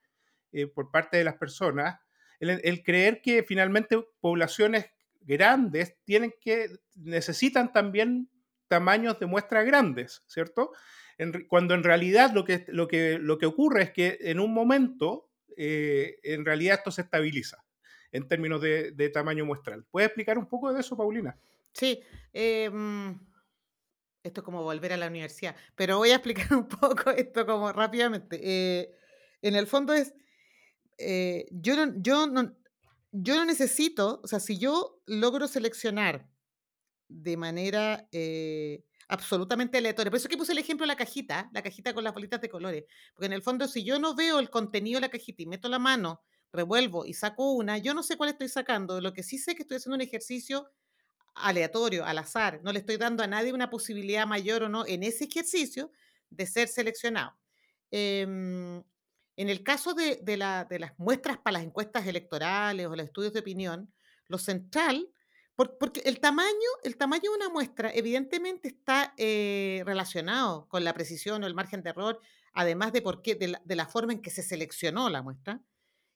eh, 0.51 0.67
por 0.67 0.91
parte 0.91 1.17
de 1.17 1.23
las 1.23 1.35
personas, 1.35 1.99
el, 2.39 2.83
creer 2.83 3.21
que 3.21 3.43
finalmente 3.43 3.97
poblaciones 4.19 4.87
grandes 5.21 5.95
tienen 6.03 6.33
que, 6.41 6.67
necesitan 6.95 7.71
también 7.71 8.29
tamaños 8.67 9.17
de 9.19 9.25
muestra 9.27 9.63
grandes, 9.63 10.23
¿cierto? 10.27 10.71
Cuando 11.47 11.75
en 11.75 11.83
realidad 11.83 12.33
lo 12.33 12.43
que, 12.43 12.65
lo, 12.67 12.89
que, 12.89 13.19
lo 13.19 13.37
que 13.37 13.45
ocurre 13.45 13.83
es 13.83 13.91
que 13.91 14.17
en 14.19 14.41
un 14.41 14.53
momento, 14.53 15.29
eh, 15.57 16.19
en 16.23 16.45
realidad 16.45 16.77
esto 16.79 16.91
se 16.91 17.01
estabiliza 17.01 17.63
en 18.11 18.27
términos 18.27 18.61
de, 18.61 19.11
tamaño 19.13 19.45
muestral. 19.45 19.85
¿Puedes 19.89 20.07
explicar 20.07 20.37
un 20.37 20.47
poco 20.47 20.71
de 20.71 20.81
eso, 20.81 20.95
Paulina? 20.95 21.37
Sí. 21.73 21.99
Eh, 22.31 22.69
esto 24.23 24.39
es 24.39 24.45
como 24.45 24.63
volver 24.63 24.93
a 24.93 24.97
la 24.97 25.07
universidad, 25.07 25.55
pero 25.75 25.97
voy 25.97 26.11
a 26.11 26.15
explicar 26.15 26.47
un 26.55 26.67
poco 26.67 27.11
esto 27.11 27.45
como 27.45 27.71
rápidamente. 27.71 28.39
Eh, 28.41 28.95
en 29.41 29.55
el 29.55 29.67
fondo 29.67 29.93
es, 29.93 30.13
eh, 30.97 31.45
yo, 31.51 31.75
no, 31.75 31.93
yo, 31.97 32.27
no, 32.27 32.55
yo 33.11 33.35
no 33.35 33.45
necesito, 33.45 34.21
o 34.23 34.27
sea, 34.27 34.39
si 34.39 34.57
yo 34.57 35.01
logro 35.05 35.47
seleccionar 35.47 36.29
de 37.09 37.37
manera 37.37 38.07
absolutamente 39.07 39.77
aleatoria, 39.77 40.11
por 40.11 40.17
eso 40.17 40.29
que 40.29 40.37
puse 40.37 40.51
el 40.51 40.57
ejemplo 40.57 40.83
de 40.83 40.87
la 40.87 40.95
cajita, 40.95 41.49
la 41.53 41.61
cajita 41.61 41.93
con 41.93 42.03
las 42.03 42.13
bolitas 42.13 42.41
de 42.41 42.49
colores, 42.49 42.85
porque 43.13 43.27
en 43.27 43.33
el 43.33 43.41
fondo 43.41 43.67
si 43.67 43.83
yo 43.83 43.99
no 43.99 44.15
veo 44.15 44.39
el 44.39 44.49
contenido 44.49 44.97
de 44.97 45.07
la 45.07 45.09
cajita 45.09 45.43
y 45.43 45.45
meto 45.45 45.69
la 45.69 45.79
mano, 45.79 46.21
revuelvo 46.51 47.05
y 47.05 47.13
saco 47.13 47.53
una, 47.53 47.77
yo 47.77 47.93
no 47.93 48.03
sé 48.03 48.17
cuál 48.17 48.29
estoy 48.29 48.49
sacando, 48.49 49.01
lo 49.01 49.13
que 49.13 49.23
sí 49.23 49.37
sé 49.37 49.51
es 49.51 49.57
que 49.57 49.63
estoy 49.63 49.77
haciendo 49.77 49.95
un 49.95 50.01
ejercicio 50.01 50.69
aleatorio, 51.35 52.05
al 52.05 52.19
azar, 52.19 52.61
no 52.63 52.71
le 52.71 52.79
estoy 52.79 52.97
dando 52.97 53.23
a 53.23 53.27
nadie 53.27 53.53
una 53.53 53.69
posibilidad 53.69 54.27
mayor 54.27 54.63
o 54.63 54.69
no 54.69 54.85
en 54.85 55.03
ese 55.03 55.25
ejercicio 55.25 55.91
de 56.29 56.45
ser 56.45 56.67
seleccionado. 56.67 57.35
Eh, 57.91 58.81
en 59.35 59.49
el 59.49 59.63
caso 59.63 59.93
de, 59.93 60.17
de, 60.17 60.37
la, 60.37 60.65
de, 60.65 60.79
las 60.79 60.97
muestras 60.99 61.37
para 61.39 61.53
las 61.53 61.63
encuestas 61.63 62.05
electorales 62.05 62.85
o 62.85 62.95
los 62.95 63.05
estudios 63.05 63.33
de 63.33 63.39
opinión, 63.39 63.91
lo 64.27 64.37
central, 64.37 65.09
porque 65.55 66.01
el 66.05 66.19
tamaño, 66.19 66.49
el 66.83 66.97
tamaño 66.97 67.31
de 67.31 67.37
una 67.37 67.49
muestra 67.49 67.91
evidentemente 67.93 68.67
está 68.67 69.13
eh, 69.17 69.83
relacionado 69.85 70.67
con 70.67 70.83
la 70.83 70.93
precisión 70.93 71.43
o 71.43 71.47
el 71.47 71.53
margen 71.53 71.83
de 71.83 71.91
error, 71.91 72.19
además 72.53 72.91
de, 72.93 73.01
por 73.01 73.21
qué, 73.21 73.35
de, 73.35 73.75
la, 73.75 73.85
forma 73.85 74.13
en 74.13 74.21
que 74.21 74.31
se 74.31 74.41
seleccionó 74.41 75.09
la 75.09 75.21
muestra. 75.21 75.61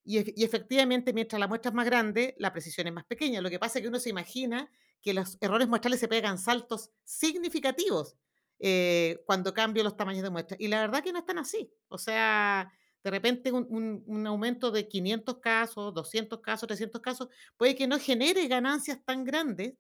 Y, 0.04 0.40
y, 0.40 0.44
efectivamente, 0.44 1.14
mientras 1.14 1.40
la 1.40 1.48
muestra 1.48 1.70
es 1.70 1.76
más 1.76 1.86
grande, 1.86 2.36
la 2.40 2.52
precisión 2.52 2.88
es 2.88 2.94
más 2.94 3.06
pequeña. 3.06 3.42
Lo 3.42 3.50
que 3.50 3.60
pasa 3.60 3.78
es 3.78 3.84
que 3.84 3.90
uno 3.90 4.00
se 4.00 4.10
imagina 4.10 4.72
que 5.02 5.14
los 5.14 5.38
errores 5.42 5.68
muestrales 5.68 6.00
se 6.00 6.08
pegan 6.08 6.38
saltos 6.38 6.92
significativos 7.04 8.18
eh, 8.60 9.22
cuando 9.28 9.54
cambio 9.54 9.84
los 9.84 9.96
tamaños 9.96 10.24
de 10.24 10.30
muestra. 10.30 10.58
Y 10.60 10.68
la 10.68 10.82
verdad 10.82 11.04
que 11.04 11.14
no 11.14 11.20
están 11.20 11.38
así. 11.38 11.72
O 11.90 11.98
sea, 11.98 12.72
de 13.04 13.12
repente 13.12 13.52
un, 13.52 14.04
un, 14.06 14.28
aumento 14.28 14.72
de 14.72 14.88
500 14.88 15.38
casos, 15.40 15.94
200 15.94 16.40
casos, 16.42 16.68
300 16.68 17.02
casos, 17.02 17.30
puede 17.56 17.76
que 17.76 17.88
no 17.88 18.00
genere 18.00 18.48
ganancias 18.48 19.00
tan 19.06 19.24
grandes 19.24 19.76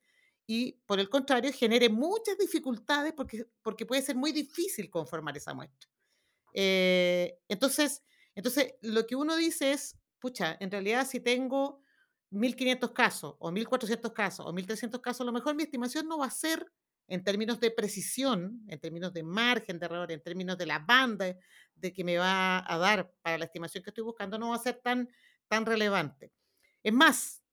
y 0.45 0.73
por 0.85 0.99
el 0.99 1.09
contrario 1.09 1.51
genere 1.51 1.89
muchas 1.89 2.37
dificultades 2.37 3.13
porque, 3.13 3.45
porque 3.61 3.85
puede 3.85 4.01
ser 4.01 4.15
muy 4.15 4.31
difícil 4.31 4.89
conformar 4.89 5.35
esa 5.35 5.53
muestra. 5.53 5.89
Eh, 6.53 7.37
entonces, 7.49 8.03
entonces, 8.33 8.75
lo 8.81 9.05
que 9.05 9.15
uno 9.15 9.35
dice 9.35 9.73
es, 9.73 9.97
pucha, 10.19 10.55
en 10.59 10.71
realidad 10.71 11.05
si 11.05 11.19
tengo 11.19 11.81
1.500 12.31 12.93
casos 12.93 13.35
o 13.39 13.51
1.400 13.51 14.13
casos 14.13 14.45
o 14.45 14.53
1.300 14.53 15.01
casos, 15.01 15.21
a 15.21 15.25
lo 15.25 15.33
mejor 15.33 15.55
mi 15.55 15.63
estimación 15.63 16.07
no 16.07 16.19
va 16.19 16.27
a 16.27 16.31
ser 16.31 16.65
en 17.07 17.23
términos 17.23 17.59
de 17.59 17.71
precisión, 17.71 18.63
en 18.67 18.79
términos 18.79 19.13
de 19.13 19.23
margen 19.23 19.79
de 19.79 19.85
error, 19.85 20.11
en 20.11 20.21
términos 20.21 20.57
de 20.57 20.65
la 20.65 20.79
banda 20.79 21.35
de 21.75 21.93
que 21.93 22.03
me 22.03 22.17
va 22.17 22.63
a 22.71 22.77
dar 22.77 23.11
para 23.21 23.37
la 23.37 23.45
estimación 23.45 23.83
que 23.83 23.91
estoy 23.91 24.03
buscando, 24.03 24.37
no 24.37 24.49
va 24.49 24.55
a 24.55 24.59
ser 24.59 24.81
tan, 24.83 25.09
tan 25.47 25.65
relevante. 25.65 26.31
Es 26.83 26.93
más, 26.93 27.43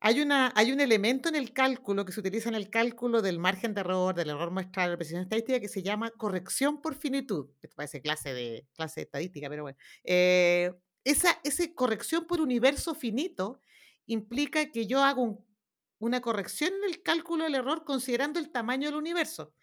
hay, 0.00 0.20
una, 0.20 0.52
hay 0.54 0.72
un 0.72 0.80
elemento 0.80 1.30
en 1.30 1.34
el 1.36 1.52
cálculo 1.52 2.04
que 2.04 2.12
se 2.12 2.20
utiliza 2.20 2.50
en 2.50 2.54
el 2.54 2.68
cálculo 2.68 3.22
del 3.22 3.38
margen 3.38 3.72
de 3.72 3.80
error, 3.80 4.14
del 4.14 4.30
error 4.30 4.50
muestral, 4.50 4.88
de 4.88 4.90
la 4.90 4.96
precisión 4.98 5.22
estadística, 5.22 5.60
que 5.60 5.68
se 5.68 5.82
llama 5.82 6.10
corrección 6.10 6.82
por 6.82 6.94
finitud. 6.94 7.48
Esto 7.62 7.74
parece 7.76 8.02
clase 8.02 8.34
de, 8.34 8.66
clase 8.74 9.02
estadística, 9.02 9.48
pero 9.48 9.62
bueno. 9.62 9.78
Eh, 10.02 10.72
esa, 11.04 11.38
esa 11.44 11.64
corrección 11.74 12.26
por 12.26 12.40
universo 12.40 12.94
finito 12.94 13.60
implica 14.06 14.70
que 14.70 14.86
yo 14.86 15.02
hago 15.02 15.22
un 15.22 15.53
una 15.98 16.20
corrección 16.20 16.72
en 16.74 16.84
el 16.90 17.02
cálculo 17.02 17.44
del 17.44 17.54
error 17.56 17.84
considerando 17.84 18.38
el 18.40 18.50
tamaño 18.52 18.88
del 18.88 18.96
universo. 18.96 19.54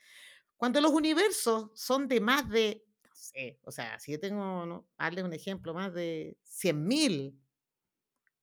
Cuando 0.58 0.82
los 0.82 0.92
universos 0.92 1.72
son 1.76 2.08
de 2.08 2.22
más 2.22 2.50
de 2.50 2.86
sé, 3.14 3.60
o 3.66 3.72
sea, 3.72 4.00
si 4.00 4.14
yo 4.14 4.20
tengo, 4.20 4.66
no, 4.66 4.90
darle 4.98 5.24
un 5.24 5.34
ejemplo, 5.34 5.74
más 5.74 5.94
de 5.94 6.38
100.000, 6.44 7.40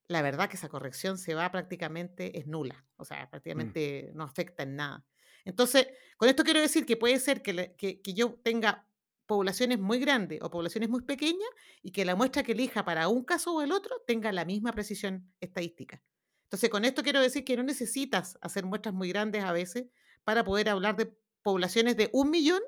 la 0.09 0.23
verdad 0.23 0.49
que 0.49 0.57
esa 0.57 0.69
corrección 0.69 1.19
se 1.19 1.35
va 1.35 1.51
prácticamente, 1.51 2.39
es 2.39 2.47
nula, 2.47 2.87
o 2.97 3.05
sea, 3.05 3.27
Mm. 3.55 3.73
prácticamente 3.73 4.11
no 4.15 4.25
afecta 4.25 4.63
en 4.63 4.77
nada. 4.77 5.07
Entonces, 5.45 5.89
con 6.17 6.29
esto 6.29 6.45
quiero 6.45 6.61
decir 6.61 6.87
que 6.87 6.97
puede 6.97 7.19
ser 7.19 7.43
que, 7.43 7.53
le- 7.53 7.77
que- 7.77 8.01
que 8.01 8.15
yo 8.15 8.39
tenga 8.43 8.89
poblaciones 9.27 9.79
muy 9.79 9.99
grandes 10.01 10.41
o 10.43 10.51
poblaciones 10.51 10.89
muy 10.89 11.03
pequeñas 11.03 11.49
y 11.83 11.93
que 11.93 12.05
la 12.07 12.17
muestra 12.17 12.43
que 12.43 12.53
elija 12.53 12.85
para 12.85 13.09
un 13.09 13.25
caso 13.25 13.55
o 13.55 13.63
el 13.63 13.73
otro 13.73 14.03
tenga 14.07 14.33
la 14.33 14.45
misma 14.47 14.73
precisión 14.73 15.33
estadística. 15.41 16.03
Entonces, 16.49 16.71
con 16.71 16.85
esto 16.85 17.03
quiero 17.03 17.21
decir 17.21 17.45
que 17.45 17.57
no 17.57 17.63
necesitas 17.63 18.39
hacer 18.41 18.65
muestras 18.65 18.95
muy 18.95 19.09
grandes 19.11 19.45
a 19.45 19.53
veces 19.53 19.87
para 20.25 20.45
poder 20.45 20.69
hablar 20.71 20.97
de 20.97 21.13
poblaciones 21.43 21.97
de 21.97 22.11
un 22.13 22.31
millón 22.31 22.63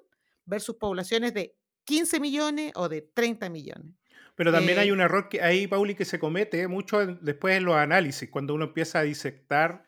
versus 0.44 0.76
poblaciones 0.76 1.34
de 1.34 1.56
15 1.84 2.20
millones 2.20 2.72
o 2.76 2.88
de 2.88 3.02
30 3.02 3.48
millones. 3.50 3.94
Pero 4.36 4.52
también 4.52 4.78
hay 4.78 4.90
Eh, 4.90 4.90
un 4.90 5.00
error 5.00 5.28
que 5.28 5.42
ahí, 5.42 5.66
Pauli, 5.66 5.94
que 5.94 6.04
se 6.04 6.18
comete 6.18 6.66
mucho 6.68 7.04
después 7.06 7.56
en 7.56 7.64
los 7.64 7.74
análisis, 7.76 8.30
cuando 8.30 8.54
uno 8.54 8.66
empieza 8.66 9.00
a 9.00 9.02
disectar, 9.02 9.86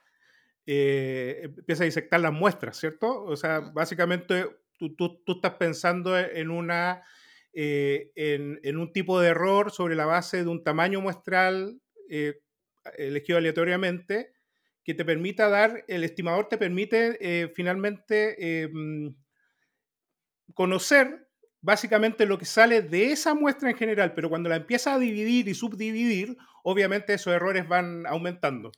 eh, 0.66 1.42
empieza 1.44 1.84
a 1.84 1.86
disectar 1.86 2.20
las 2.20 2.32
muestras, 2.32 2.78
¿cierto? 2.78 3.24
O 3.24 3.36
sea, 3.36 3.60
básicamente 3.60 4.46
tú, 4.78 4.94
tú- 4.96 5.22
tú 5.24 5.34
estás 5.34 5.54
pensando 5.56 6.18
en 6.18 6.50
una 6.50 7.02
eh, 7.54 8.12
en, 8.16 8.60
en 8.64 8.78
un 8.78 8.92
tipo 8.92 9.20
de 9.20 9.28
error 9.30 9.72
sobre 9.72 9.96
la 9.96 10.06
base 10.06 10.44
de 10.44 10.50
un 10.50 10.64
tamaño 10.64 11.00
muestral 11.02 11.80
elegido 12.98 13.38
aleatoriamente 13.38 14.32
que 14.84 14.94
te 14.94 15.04
permita 15.04 15.48
dar, 15.48 15.84
el 15.88 16.04
estimador 16.04 16.48
te 16.48 16.58
permite 16.58 17.16
eh, 17.20 17.48
finalmente 17.54 18.62
eh, 18.64 18.68
mm, 18.72 19.08
conocer 20.54 21.28
básicamente 21.60 22.26
lo 22.26 22.38
que 22.38 22.44
sale 22.44 22.82
de 22.82 23.12
esa 23.12 23.34
muestra 23.34 23.70
en 23.70 23.76
general, 23.76 24.14
pero 24.14 24.28
cuando 24.28 24.48
la 24.48 24.56
empieza 24.56 24.94
a 24.94 24.98
dividir 24.98 25.48
y 25.48 25.54
subdividir, 25.54 26.36
obviamente 26.64 27.14
esos 27.14 27.32
errores 27.32 27.68
van 27.68 28.06
aumentando. 28.06 28.72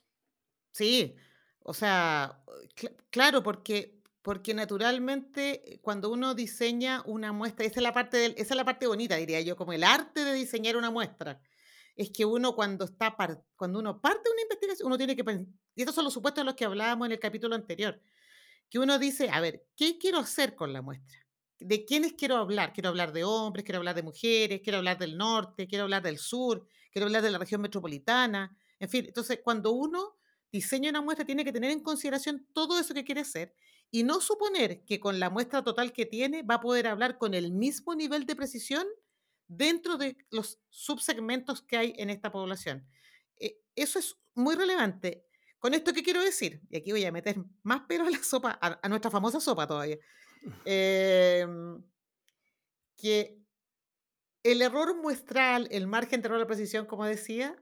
sí, 0.71 1.15
o 1.59 1.73
sea, 1.73 2.43
cl- 2.75 2.95
claro, 3.09 3.43
porque, 3.43 4.01
porque 4.21 4.53
naturalmente 4.53 5.73
eh, 5.75 5.81
cuando 5.81 6.11
uno 6.11 6.35
diseña 6.35 7.01
una 7.05 7.31
muestra, 7.31 7.65
esa 7.65 7.79
es, 7.79 7.83
la 7.83 7.93
parte 7.93 8.17
del- 8.17 8.33
esa 8.37 8.53
es 8.53 8.57
la 8.57 8.65
parte 8.65 8.87
bonita, 8.87 9.15
diría 9.15 9.41
yo, 9.41 9.55
como 9.55 9.73
el 9.73 9.83
arte 9.83 10.23
de 10.23 10.33
diseñar 10.33 10.77
una 10.77 10.91
muestra. 10.91 11.41
Es 11.95 12.11
que 12.11 12.25
uno 12.25 12.55
cuando 12.55 12.85
está 12.85 13.15
cuando 13.55 13.79
uno 13.79 14.01
parte 14.01 14.29
una 14.31 14.41
investigación, 14.41 14.87
uno 14.87 14.97
tiene 14.97 15.15
que 15.15 15.23
pensar, 15.23 15.47
y 15.75 15.81
estos 15.81 15.95
son 15.95 16.03
los 16.03 16.13
supuestos 16.13 16.41
de 16.41 16.45
los 16.45 16.55
que 16.55 16.65
hablábamos 16.65 17.05
en 17.05 17.13
el 17.13 17.19
capítulo 17.19 17.55
anterior, 17.55 18.01
que 18.69 18.79
uno 18.79 18.99
dice, 18.99 19.29
a 19.29 19.39
ver, 19.39 19.65
¿qué 19.75 19.97
quiero 19.97 20.19
hacer 20.19 20.55
con 20.55 20.73
la 20.73 20.81
muestra? 20.81 21.19
¿De 21.59 21.85
quiénes 21.85 22.13
quiero 22.13 22.35
hablar? 22.35 22.73
Quiero 22.73 22.89
hablar 22.89 23.13
de 23.13 23.23
hombres, 23.23 23.63
quiero 23.63 23.77
hablar 23.77 23.95
de 23.95 24.03
mujeres, 24.03 24.61
quiero 24.61 24.79
hablar 24.79 24.97
del 24.97 25.17
norte, 25.17 25.67
quiero 25.67 25.83
hablar 25.83 26.03
del 26.03 26.17
sur, 26.17 26.67
quiero 26.91 27.05
hablar 27.05 27.21
de 27.21 27.31
la 27.31 27.37
región 27.37 27.61
metropolitana, 27.61 28.57
en 28.79 28.89
fin. 28.89 29.05
Entonces, 29.05 29.39
cuando 29.43 29.71
uno 29.71 30.17
diseña 30.51 30.89
una 30.89 31.01
muestra, 31.01 31.25
tiene 31.25 31.45
que 31.45 31.53
tener 31.53 31.71
en 31.71 31.81
consideración 31.81 32.47
todo 32.53 32.77
eso 32.79 32.93
que 32.93 33.05
quiere 33.05 33.21
hacer 33.21 33.53
y 33.91 34.03
no 34.03 34.19
suponer 34.19 34.83
que 34.83 34.99
con 34.99 35.19
la 35.19 35.29
muestra 35.29 35.63
total 35.63 35.93
que 35.93 36.05
tiene 36.05 36.43
va 36.43 36.55
a 36.55 36.59
poder 36.61 36.87
hablar 36.87 37.17
con 37.17 37.33
el 37.33 37.51
mismo 37.51 37.95
nivel 37.95 38.25
de 38.25 38.35
precisión 38.35 38.85
dentro 39.47 39.97
de 39.97 40.17
los 40.31 40.59
subsegmentos 40.69 41.61
que 41.61 41.77
hay 41.77 41.93
en 41.97 42.09
esta 42.09 42.31
población. 42.31 42.87
Eh, 43.39 43.59
eso 43.75 43.99
es 43.99 44.15
muy 44.33 44.55
relevante. 44.55 45.25
¿Con 45.59 45.73
esto 45.73 45.93
qué 45.93 46.03
quiero 46.03 46.21
decir? 46.23 46.61
Y 46.69 46.77
aquí 46.77 46.91
voy 46.91 47.05
a 47.05 47.11
meter 47.11 47.37
más 47.63 47.81
pelo 47.87 48.05
a 48.05 48.09
la 48.09 48.21
sopa, 48.23 48.57
a, 48.61 48.79
a 48.81 48.89
nuestra 48.89 49.09
famosa 49.11 49.39
sopa 49.39 49.65
todavía. 49.67 49.97
Em, 50.63 51.83
que 52.97 53.37
el 54.43 54.61
error 54.61 54.95
muestral, 54.95 55.67
el 55.71 55.87
margen 55.87 56.21
de 56.21 56.27
error 56.27 56.39
de 56.39 56.45
precisión, 56.45 56.85
como 56.85 57.05
decía, 57.05 57.55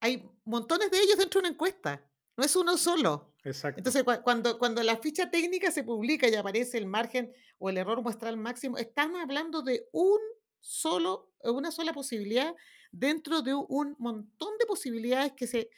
hay 0.00 0.28
montones 0.44 0.90
de 0.90 0.98
ellos 1.00 1.18
dentro 1.18 1.40
de 1.40 1.46
una 1.48 1.54
encuesta. 1.54 2.08
No 2.36 2.44
es 2.44 2.54
uno 2.56 2.76
solo. 2.78 3.34
Exacto. 3.44 3.78
Entonces, 3.80 4.04
cua- 4.04 4.22
cuando, 4.22 4.58
cuando 4.58 4.82
la 4.82 4.96
ficha 4.98 5.30
técnica 5.30 5.70
se 5.70 5.84
publica 5.84 6.28
y 6.28 6.34
aparece 6.34 6.78
el 6.78 6.86
margen 6.86 7.32
o 7.58 7.70
el 7.70 7.76
error 7.76 8.02
muestral 8.02 8.36
máximo, 8.36 8.78
estamos 8.78 9.20
hablando 9.20 9.62
de 9.62 9.88
un 9.92 10.18
solo, 10.62 11.34
una 11.42 11.70
sola 11.70 11.92
posibilidad 11.92 12.54
dentro 12.90 13.42
de 13.42 13.52
un 13.54 13.94
montón 13.98 14.56
de 14.58 14.64
posibilidades 14.66 15.32
que 15.32 15.46
se, 15.46 15.68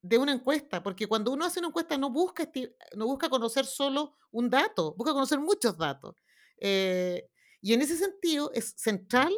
de 0.00 0.18
una 0.18 0.32
encuesta, 0.32 0.82
porque 0.82 1.06
cuando 1.06 1.30
uno 1.32 1.44
hace 1.44 1.60
una 1.60 1.68
encuesta 1.68 1.96
no 1.98 2.10
busca, 2.10 2.50
no 2.96 3.06
busca 3.06 3.28
conocer 3.28 3.64
solo 3.64 4.16
un 4.32 4.50
dato, 4.50 4.94
busca 4.96 5.12
conocer 5.12 5.38
muchos 5.38 5.76
datos. 5.78 6.16
Eh, 6.58 7.28
y 7.60 7.74
en 7.74 7.82
ese 7.82 7.96
sentido 7.96 8.50
es 8.54 8.74
central 8.76 9.32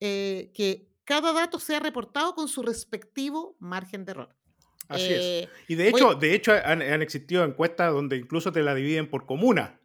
eh, 0.00 0.52
que 0.54 0.88
cada 1.04 1.32
dato 1.32 1.58
sea 1.58 1.80
reportado 1.80 2.34
con 2.34 2.46
su 2.48 2.62
respectivo 2.62 3.56
margen 3.58 4.04
de 4.04 4.12
error. 4.12 4.36
Así 4.88 5.04
es. 5.12 5.20
Eh, 5.20 5.48
Y 5.68 5.74
de 5.76 5.90
voy- 5.90 6.00
hecho, 6.00 6.14
de 6.14 6.34
hecho 6.34 6.52
han, 6.52 6.82
han 6.82 7.02
existido 7.02 7.44
encuestas 7.44 7.92
donde 7.92 8.16
incluso 8.16 8.52
te 8.52 8.62
la 8.62 8.74
dividen 8.74 9.08
por 9.10 9.24
comuna. 9.26 9.80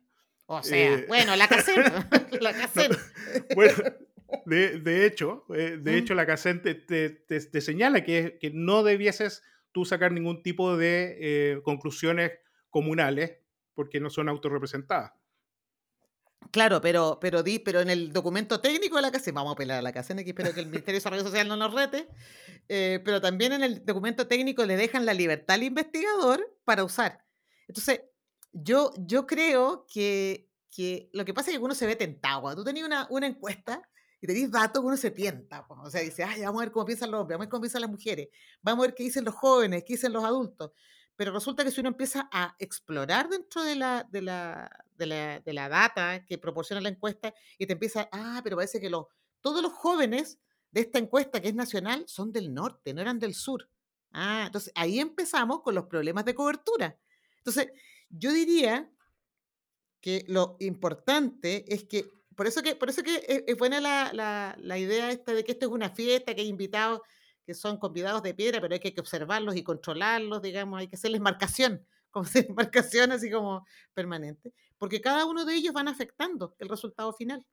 o 0.45 0.61
sea, 0.63 0.77
eh, 0.95 1.05
bueno, 1.07 1.35
la 1.35 1.47
CACEN, 1.49 1.83
la 2.41 2.53
CACEN. 2.53 2.91
Bueno, 3.55 3.73
de, 4.45 4.79
de 4.79 5.05
hecho, 5.05 5.45
eh, 5.55 5.77
de 5.81 5.97
hecho 5.97 6.13
la 6.15 6.25
CACEN 6.25 6.61
te, 6.61 6.75
te- 6.75 7.09
te- 7.09 7.39
te 7.39 7.61
señala 7.61 8.03
que, 8.03 8.37
que 8.39 8.51
no 8.51 8.83
debieses 8.83 9.43
tú 9.71 9.85
sacar 9.85 10.11
ningún 10.11 10.41
tipo 10.43 10.77
de 10.77 11.17
eh, 11.19 11.61
conclusiones 11.63 12.31
comunales 12.69 13.37
porque 13.73 13.99
no 13.99 14.09
son 14.09 14.29
autorrepresentadas. 14.29 15.13
Claro, 16.51 16.81
pero, 16.81 17.19
pero, 17.21 17.43
di, 17.43 17.59
pero 17.59 17.81
en 17.81 17.89
el 17.89 18.11
documento 18.11 18.59
técnico 18.59 18.95
de 18.95 19.03
la 19.03 19.11
CACEN, 19.11 19.35
vamos 19.35 19.51
a 19.51 19.53
apelar 19.53 19.79
a 19.79 19.81
la 19.81 19.91
CACEN 19.91 20.19
aquí, 20.19 20.29
espero 20.29 20.53
que 20.53 20.61
el 20.61 20.67
Ministerio 20.67 20.93
de 20.93 20.97
Desarrollo 20.99 21.23
Social 21.23 21.47
no 21.47 21.55
nos 21.55 21.73
rete, 21.73 22.07
eh, 22.69 22.99
pero 23.05 23.21
también 23.21 23.51
en 23.53 23.61
el 23.63 23.85
documento 23.85 24.25
técnico 24.27 24.65
le 24.65 24.75
dejan 24.77 25.05
la 25.05 25.13
libertad 25.13 25.55
al 25.55 25.63
investigador 25.63 26.57
para 26.65 26.83
usar. 26.83 27.23
Entonces, 27.67 28.01
yo, 28.51 28.91
yo 28.97 29.27
creo 29.27 29.85
que, 29.93 30.49
que 30.75 31.09
lo 31.13 31.23
que 31.25 31.33
pasa 31.35 31.51
es 31.51 31.57
que 31.57 31.63
uno 31.63 31.75
se 31.75 31.85
ve 31.85 31.95
tentado. 31.95 32.55
Tú 32.55 32.63
tenías 32.63 32.87
una, 32.87 33.05
una 33.11 33.27
encuesta 33.27 33.87
y 34.21 34.27
tenés 34.27 34.51
datos, 34.51 34.83
uno 34.83 34.97
se 34.97 35.11
tienta. 35.11 35.65
O 35.69 35.89
sea, 35.89 36.01
dice, 36.01 36.23
ay, 36.23 36.41
vamos 36.41 36.61
a 36.61 36.65
ver 36.65 36.71
cómo 36.71 36.85
piensan 36.85 37.11
los 37.11 37.21
hombres, 37.21 37.35
vamos 37.35 37.43
a 37.43 37.47
ver 37.47 37.49
cómo 37.49 37.61
piensan 37.61 37.81
las 37.81 37.89
mujeres, 37.89 38.29
vamos 38.61 38.83
a 38.83 38.87
ver 38.87 38.95
qué 38.95 39.03
dicen 39.03 39.25
los 39.25 39.35
jóvenes, 39.35 39.83
qué 39.85 39.93
dicen 39.93 40.13
los 40.13 40.23
adultos. 40.23 40.71
Pero 41.15 41.33
resulta 41.33 41.63
que 41.63 41.71
si 41.71 41.81
uno 41.81 41.89
empieza 41.89 42.29
a 42.31 42.55
explorar 42.59 43.29
dentro 43.29 43.63
de 43.63 43.75
la, 43.75 44.07
de 44.09 44.21
la, 44.21 44.69
de 44.95 45.05
la, 45.05 45.39
de 45.39 45.53
la 45.53 45.67
data 45.69 46.25
que 46.25 46.37
proporciona 46.37 46.81
la 46.81 46.89
encuesta 46.89 47.33
y 47.57 47.65
te 47.65 47.73
empieza, 47.73 48.07
ah, 48.11 48.39
pero 48.43 48.55
parece 48.55 48.79
que 48.79 48.89
los, 48.89 49.05
todos 49.41 49.61
los 49.61 49.73
jóvenes 49.73 50.39
de 50.71 50.81
esta 50.81 50.99
encuesta 50.99 51.41
que 51.41 51.49
es 51.49 51.55
nacional 51.55 52.05
son 52.07 52.31
del 52.31 52.53
norte, 52.53 52.93
no 52.93 53.01
eran 53.01 53.19
del 53.19 53.33
sur. 53.33 53.69
Ah, 54.11 54.43
entonces 54.45 54.71
ahí 54.75 54.99
empezamos 54.99 55.61
con 55.61 55.75
los 55.75 55.85
problemas 55.85 56.25
de 56.25 56.35
cobertura. 56.35 56.97
Entonces, 57.37 57.69
yo 58.09 58.31
diría 58.31 58.89
que 60.01 60.23
lo 60.27 60.55
importante 60.59 61.65
es 61.73 61.83
que, 61.83 62.09
por 62.39 62.47
eso 62.47 62.61
que, 62.63 62.75
por 62.75 62.89
eso 62.89 63.03
que 63.03 63.15
es, 63.27 63.43
es 63.47 63.57
buena 63.57 63.79
la, 63.81 64.11
la- 64.13 64.55
la 64.59 64.77
idea 64.77 65.11
esta 65.11 65.33
de 65.33 65.43
que 65.43 65.51
esto 65.53 65.65
es 65.67 65.71
una 65.71 65.89
fiesta, 65.89 66.33
que 66.33 66.41
hay 66.41 66.47
invitados 66.47 67.01
que 67.45 67.53
son 67.53 67.77
convidados 67.77 68.23
de 68.23 68.33
piedra, 68.33 68.61
pero 68.61 68.73
hay 68.73 68.79
que, 68.79 68.93
que 68.93 69.01
observarlos 69.01 69.55
y 69.55 69.63
controlarlos, 69.63 70.41
digamos, 70.41 70.79
hay 70.79 70.87
que 70.87 70.95
hacerles 70.95 71.21
marcación, 71.21 71.85
como 72.11 72.25
hacer 72.25 72.49
marcación 72.51 73.11
así 73.11 73.29
como 73.31 73.65
permanente, 73.93 74.53
porque 74.77 75.01
cada 75.01 75.25
uno 75.25 75.45
de 75.45 75.55
ellos 75.55 75.73
van 75.73 75.87
afectando 75.87 76.55
el 76.59 76.69
resultado 76.69 77.11
final. 77.13 77.45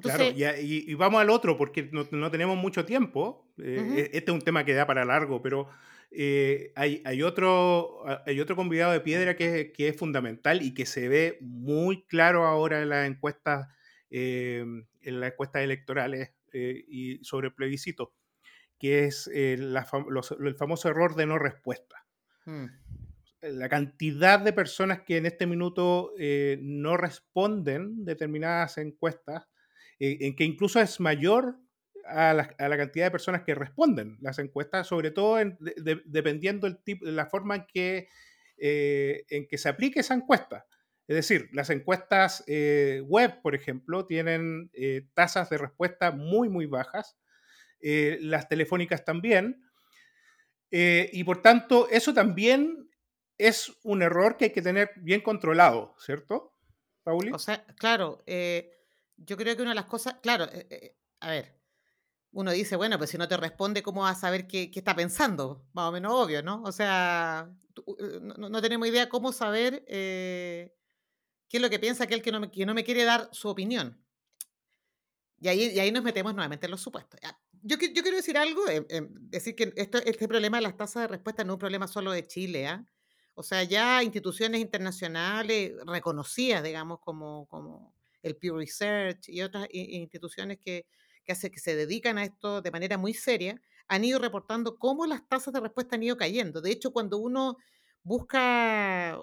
Claro, 0.00 0.24
Entonces, 0.24 0.38
y, 0.40 0.44
a- 0.44 0.60
y- 0.60 0.84
y 0.88 0.94
vamos 0.94 1.20
al 1.20 1.30
otro, 1.30 1.56
porque 1.58 1.88
no, 1.92 2.06
no 2.10 2.30
tenemos 2.30 2.56
mucho 2.56 2.84
tiempo. 2.86 3.52
eh, 3.58 4.08
e- 4.12 4.18
Este 4.18 4.30
es 4.30 4.34
un 4.34 4.40
tema 4.42 4.64
que 4.64 4.74
da 4.74 4.86
para 4.86 5.04
largo, 5.04 5.42
pero 5.42 5.68
eh, 6.10 6.72
hay, 6.76 7.02
hay 7.04 7.22
otro, 7.22 8.02
hay 8.26 8.40
otro 8.40 8.56
convidado 8.56 8.92
de 8.92 9.00
piedra 9.00 9.36
que, 9.36 9.70
que 9.72 9.88
es 9.88 9.96
fundamental 9.96 10.62
y 10.62 10.74
que 10.74 10.86
se 10.86 11.08
ve 11.08 11.38
muy 11.42 12.04
claro 12.06 12.46
ahora 12.46 12.82
en 12.82 12.88
las 12.88 13.06
encuestas, 13.08 13.68
eh, 14.12 14.64
en 15.00 15.20
las 15.20 15.32
encuestas 15.32 15.62
electorales 15.62 16.32
eh, 16.52 16.84
y 16.86 17.24
sobre 17.24 17.48
el 17.48 17.54
plebiscito, 17.54 18.14
que 18.78 19.04
es 19.06 19.30
eh, 19.32 19.56
la 19.58 19.86
fam- 19.86 20.08
los- 20.10 20.32
el 20.38 20.54
famoso 20.56 20.88
error 20.90 21.14
de 21.16 21.26
no 21.26 21.38
respuesta 21.38 22.06
mm, 22.46 22.66
la 23.42 23.68
cantidad 23.68 24.38
de 24.38 24.52
personas 24.52 25.00
que 25.02 25.16
en 25.16 25.26
este 25.26 25.46
minuto 25.46 26.12
no 26.60 26.96
responden 26.96 28.04
determinadas 28.04 28.78
encuestas, 28.78 29.48
en 29.98 30.36
que 30.36 30.44
incluso 30.44 30.80
es 30.80 31.00
mayor 31.00 31.56
a 32.04 32.34
la, 32.34 32.54
a 32.58 32.68
la 32.68 32.76
cantidad 32.76 33.06
de 33.06 33.10
personas 33.10 33.42
que 33.42 33.54
responden 33.54 34.16
las 34.20 34.38
encuestas, 34.38 34.86
sobre 34.86 35.10
todo 35.10 35.40
en- 35.40 35.56
de- 35.60 35.74
de- 35.76 36.02
dependiendo 36.04 36.66
el 36.68 36.82
tipo, 36.84 37.04
la 37.06 37.26
forma 37.26 37.56
en 37.56 37.64
que, 37.72 38.08
en 38.58 39.46
que 39.48 39.58
se 39.58 39.68
aplique 39.68 40.00
esa 40.00 40.14
encuesta. 40.14 40.66
Es 41.12 41.28
decir, 41.28 41.50
las 41.52 41.68
encuestas 41.68 42.42
eh, 42.46 43.02
web, 43.06 43.42
por 43.42 43.54
ejemplo, 43.54 44.06
tienen 44.06 44.70
eh, 44.72 45.06
tasas 45.12 45.50
de 45.50 45.58
respuesta 45.58 46.10
muy, 46.10 46.48
muy 46.48 46.64
bajas. 46.64 47.18
eh, 47.80 48.16
las 48.22 48.48
telefónicas 48.48 49.04
también. 49.04 49.62
Y 50.70 51.22
por 51.24 51.42
tanto, 51.42 51.86
eso 51.90 52.14
también 52.14 52.88
es 53.36 53.70
un 53.82 54.00
error 54.00 54.38
que 54.38 54.46
hay 54.46 54.52
que 54.52 54.62
tener 54.62 54.92
bien 54.96 55.20
controlado, 55.20 55.94
¿cierto, 55.98 56.54
Pauli? 57.02 57.30
o 57.30 57.38
sea, 57.38 57.66
claro, 57.76 58.24
yo 58.24 59.36
creo 59.36 59.54
que 59.54 59.60
una 59.60 59.72
de 59.72 59.74
las 59.74 59.84
cosas, 59.84 60.14
claro, 60.22 60.46
a 61.20 61.28
ver, 61.28 61.60
uno 62.30 62.52
dice, 62.52 62.76
bueno, 62.76 62.96
pues 62.96 63.10
si 63.10 63.18
no 63.18 63.28
te 63.28 63.36
responde, 63.36 63.82
¿cómo 63.82 64.00
vas 64.02 64.16
a 64.16 64.20
saber 64.20 64.46
qué, 64.46 64.70
qué 64.70 64.78
está 64.78 64.96
pensando? 64.96 65.66
Más 65.74 65.90
o 65.90 65.92
menos 65.92 66.14
obvio, 66.14 66.42
¿no? 66.42 66.62
O 66.62 66.72
sea, 66.72 67.50
no, 68.22 68.48
no, 68.48 68.62
tenemos 68.62 68.88
idea 68.88 69.10
cómo 69.10 69.32
saber 69.32 69.84
qué 71.52 71.58
es 71.58 71.62
lo 71.62 71.68
que 71.68 71.78
piensa 71.78 72.04
aquel 72.04 72.22
que 72.22 72.32
no, 72.32 72.40
me, 72.40 72.82
quiere 72.82 73.04
dar 73.04 73.28
su 73.30 73.46
opinión. 73.46 74.02
Y 75.38 75.48
ahí, 75.48 75.66
y 75.66 75.78
ahí 75.80 75.92
nos 75.92 76.02
metemos 76.02 76.34
nuevamente 76.34 76.64
en 76.64 76.70
los 76.70 76.80
supuestos. 76.80 77.20
Yo, 77.60 77.76
quiero 77.76 78.16
decir 78.16 78.38
algo, 78.38 78.66
eh, 78.70 78.86
decir 78.88 79.54
que 79.54 79.70
este 79.76 80.28
problema 80.28 80.56
de 80.56 80.62
las 80.62 80.78
tasas 80.78 81.02
de 81.02 81.08
respuesta 81.08 81.44
no 81.44 81.52
es 81.52 81.54
un 81.56 81.60
problema 81.60 81.86
solo 81.86 82.10
de 82.10 82.26
Chile, 82.26 82.68
¿ah? 82.68 82.86
O 83.34 83.42
sea, 83.42 83.64
ya 83.64 84.02
instituciones 84.02 84.62
internacionales 84.62 85.72
reconocidas, 85.86 86.62
digamos, 86.62 87.00
como, 87.00 87.94
el 88.22 88.36
Pew 88.36 88.56
Research 88.56 89.28
y 89.28 89.42
otras 89.42 89.68
instituciones 89.72 90.58
que 90.58 90.86
se 91.34 91.76
dedican 91.76 92.16
a 92.16 92.24
esto 92.24 92.62
de 92.62 92.70
manera 92.70 92.96
muy 92.96 93.12
seria, 93.12 93.60
han 93.88 94.06
ido 94.06 94.18
reportando 94.18 94.78
cómo 94.78 95.04
las 95.04 95.28
tasas 95.28 95.52
de 95.52 95.60
respuesta 95.60 95.96
han 95.96 96.02
ido 96.02 96.16
cayendo. 96.16 96.62
De 96.62 96.70
hecho, 96.70 96.94
cuando 96.94 97.18
uno 97.18 97.58
busca 98.02 99.18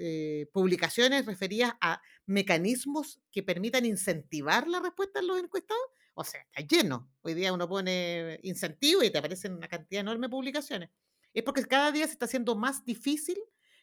eh, 0.00 0.48
publicaciones 0.52 1.26
referidas 1.26 1.74
a 1.80 2.00
mecanismos 2.26 3.20
que 3.30 3.42
permitan 3.42 3.84
incentivar 3.84 4.66
la 4.66 4.80
respuesta 4.80 5.20
en 5.20 5.26
los 5.26 5.38
encuestados, 5.38 5.82
o 6.14 6.24
sea, 6.24 6.40
está 6.40 6.62
lleno. 6.62 7.10
Hoy 7.22 7.34
día 7.34 7.52
uno 7.52 7.68
pone 7.68 8.40
incentivo 8.42 9.02
y 9.02 9.10
te 9.10 9.18
aparecen 9.18 9.54
una 9.54 9.68
cantidad 9.68 10.00
enorme 10.00 10.26
de 10.26 10.30
publicaciones 10.30 10.90
es 11.34 11.42
porque 11.42 11.64
cada 11.64 11.92
día 11.92 12.06
se 12.06 12.12
está 12.12 12.24
haciendo 12.24 12.56
más 12.56 12.84
difícil 12.84 13.38